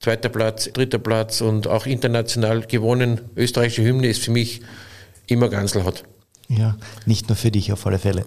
[0.00, 3.20] Zweiter Platz, dritter Platz und auch international gewonnen.
[3.36, 4.62] Österreichische Hymne ist für mich
[5.26, 6.04] immer Ganselhaut.
[6.48, 6.76] Ja,
[7.06, 8.24] nicht nur für dich auf alle Fälle.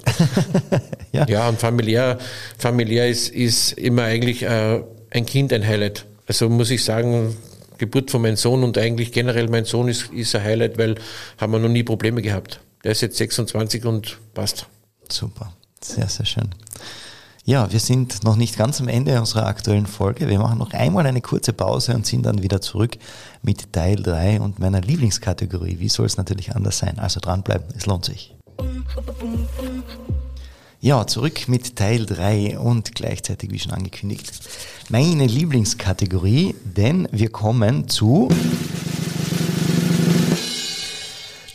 [1.11, 1.25] ja.
[1.27, 2.19] ja, und familiär,
[2.57, 6.05] familiär ist, ist immer eigentlich äh, ein Kind ein Highlight.
[6.27, 7.35] Also muss ich sagen,
[7.79, 10.95] Geburt von meinem Sohn und eigentlich generell mein Sohn ist, ist ein Highlight, weil
[11.37, 12.61] haben wir noch nie Probleme gehabt.
[12.83, 14.67] Der ist jetzt 26 und passt.
[15.09, 16.49] Super, sehr, sehr schön.
[17.45, 20.29] Ja, wir sind noch nicht ganz am Ende unserer aktuellen Folge.
[20.29, 22.97] Wir machen noch einmal eine kurze Pause und sind dann wieder zurück
[23.41, 25.77] mit Teil 3 und meiner Lieblingskategorie.
[25.79, 26.99] Wie soll es natürlich anders sein?
[26.99, 28.33] Also dranbleiben, es lohnt sich.
[30.79, 34.31] Ja, zurück mit Teil 3 und gleichzeitig, wie schon angekündigt,
[34.87, 38.29] meine Lieblingskategorie, denn wir kommen zu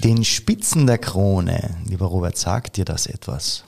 [0.05, 1.79] den Spitzen der Krone.
[1.87, 3.65] Lieber Robert, sagt dir das etwas?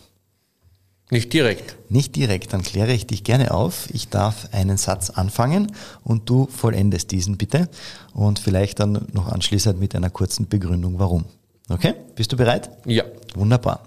[1.10, 1.76] Nicht direkt.
[1.90, 3.88] Nicht direkt, dann kläre ich dich gerne auf.
[3.92, 5.72] Ich darf einen Satz anfangen
[6.04, 7.68] und du vollendest diesen bitte
[8.14, 11.24] und vielleicht dann noch anschließend mit einer kurzen Begründung, warum.
[11.68, 11.94] Okay?
[12.14, 12.70] Bist du bereit?
[12.86, 13.04] Ja.
[13.34, 13.82] Wunderbar.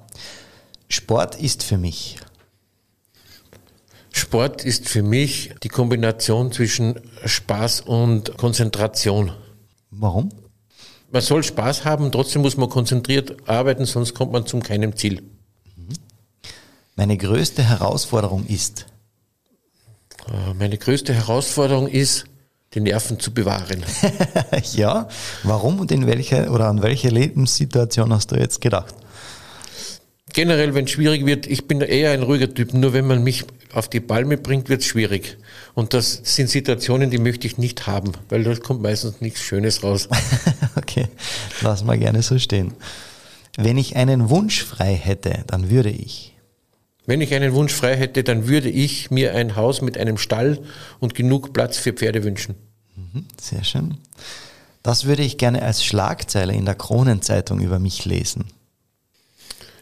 [0.89, 2.17] Sport ist für mich.
[4.11, 9.31] Sport ist für mich die Kombination zwischen Spaß und Konzentration.
[9.91, 10.29] Warum?
[11.11, 15.23] Man soll Spaß haben, trotzdem muss man konzentriert arbeiten, sonst kommt man zum keinem Ziel.
[16.95, 18.85] Meine größte Herausforderung ist?
[20.27, 22.25] Äh, meine größte Herausforderung ist,
[22.73, 23.83] die Nerven zu bewahren.
[24.73, 25.07] ja,
[25.43, 28.95] warum und in welcher oder an welche Lebenssituation hast du jetzt gedacht?
[30.33, 33.45] Generell, wenn es schwierig wird, ich bin eher ein ruhiger Typ, nur wenn man mich
[33.71, 35.37] auf die Palme bringt, wird es schwierig.
[35.75, 39.83] Und das sind Situationen, die möchte ich nicht haben, weil dort kommt meistens nichts Schönes
[39.83, 40.09] raus.
[40.75, 41.07] okay,
[41.61, 42.73] lass mal gerne so stehen.
[43.57, 46.32] Wenn ich einen Wunsch frei hätte, dann würde ich.
[47.05, 50.59] Wenn ich einen Wunsch frei hätte, dann würde ich mir ein Haus mit einem Stall
[50.99, 52.55] und genug Platz für Pferde wünschen.
[52.95, 53.97] Mhm, sehr schön.
[54.83, 58.45] Das würde ich gerne als Schlagzeile in der Kronenzeitung über mich lesen.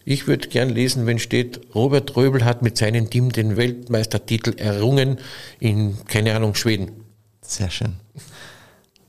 [0.04, 5.20] Ich würde gern lesen, wenn steht, Robert Röbel hat mit seinem Team den Weltmeistertitel errungen
[5.60, 6.92] in, keine Ahnung, Schweden.
[7.42, 7.98] Sehr schön.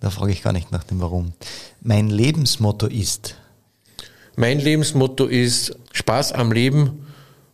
[0.01, 1.33] Da frage ich gar nicht nach dem Warum.
[1.81, 3.37] Mein Lebensmotto ist?
[4.37, 7.02] Mein Lebensmotto ist Spaß am Leben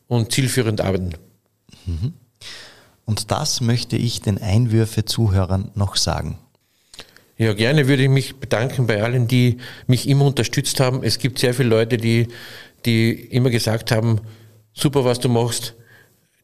[0.08, 1.12] und zielführend arbeiten.
[1.86, 2.14] Mhm.
[3.04, 6.38] Und das möchte ich den Einwürfe-Zuhörern noch sagen.
[7.38, 11.04] Ja, gerne würde ich mich bedanken bei allen, die mich immer unterstützt haben.
[11.04, 12.28] Es gibt sehr viele Leute, die,
[12.84, 14.20] die immer gesagt haben,
[14.74, 15.74] super, was du machst.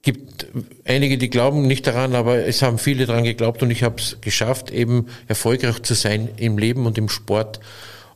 [0.03, 0.47] gibt
[0.85, 4.19] einige, die glauben nicht daran, aber es haben viele daran geglaubt und ich habe es
[4.21, 7.59] geschafft, eben erfolgreich zu sein im Leben und im Sport.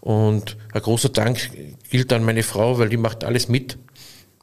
[0.00, 1.50] Und ein großer Dank
[1.90, 3.76] gilt an meine Frau, weil die macht alles mit.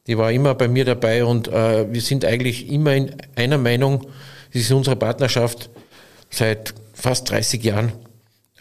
[0.08, 4.08] Die war immer bei mir dabei und äh, wir sind eigentlich immer in einer Meinung.
[4.54, 5.70] Das ist unsere Partnerschaft
[6.30, 7.92] seit fast 30 Jahren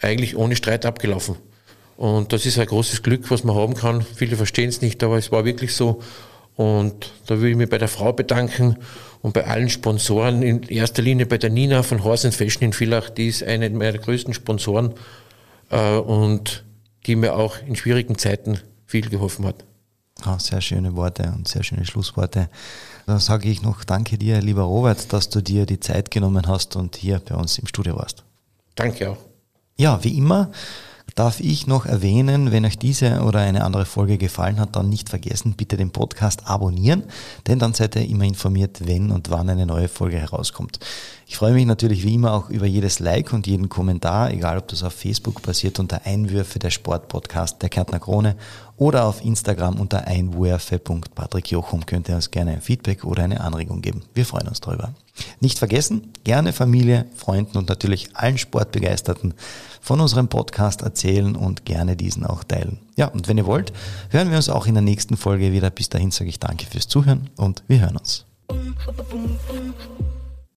[0.01, 1.35] eigentlich ohne Streit abgelaufen.
[1.97, 4.01] Und das ist ein großes Glück, was man haben kann.
[4.15, 6.01] Viele verstehen es nicht, aber es war wirklich so.
[6.55, 8.77] Und da will ich mich bei der Frau bedanken
[9.21, 13.09] und bei allen Sponsoren, in erster Linie bei der Nina von Horse Fashion in Villach,
[13.09, 14.93] die ist eine meiner größten Sponsoren
[15.69, 16.63] äh, und
[17.05, 19.65] die mir auch in schwierigen Zeiten viel geholfen hat.
[20.23, 22.49] Ah, sehr schöne Worte und sehr schöne Schlussworte.
[23.05, 26.75] Dann sage ich noch Danke dir, lieber Robert, dass du dir die Zeit genommen hast
[26.75, 28.23] und hier bei uns im Studio warst.
[28.75, 29.17] Danke auch.
[29.77, 30.51] Ja, wie immer
[31.15, 35.09] darf ich noch erwähnen, wenn euch diese oder eine andere Folge gefallen hat, dann nicht
[35.09, 37.03] vergessen, bitte den Podcast abonnieren,
[37.47, 40.79] denn dann seid ihr immer informiert, wenn und wann eine neue Folge herauskommt.
[41.25, 44.67] Ich freue mich natürlich wie immer auch über jedes Like und jeden Kommentar, egal ob
[44.67, 48.35] das auf Facebook passiert unter Einwürfe der Sportpodcast der Kärntner Krone
[48.75, 54.03] oder auf Instagram unter einwürfe.patrickjochum könnt ihr uns gerne ein Feedback oder eine Anregung geben.
[54.13, 54.93] Wir freuen uns darüber.
[55.39, 59.33] Nicht vergessen, gerne Familie, Freunden und natürlich allen Sportbegeisterten
[59.81, 62.79] von unserem Podcast erzählen und gerne diesen auch teilen.
[62.95, 63.71] Ja, und wenn ihr wollt,
[64.09, 65.69] hören wir uns auch in der nächsten Folge wieder.
[65.69, 68.25] Bis dahin sage ich danke fürs Zuhören und wir hören uns.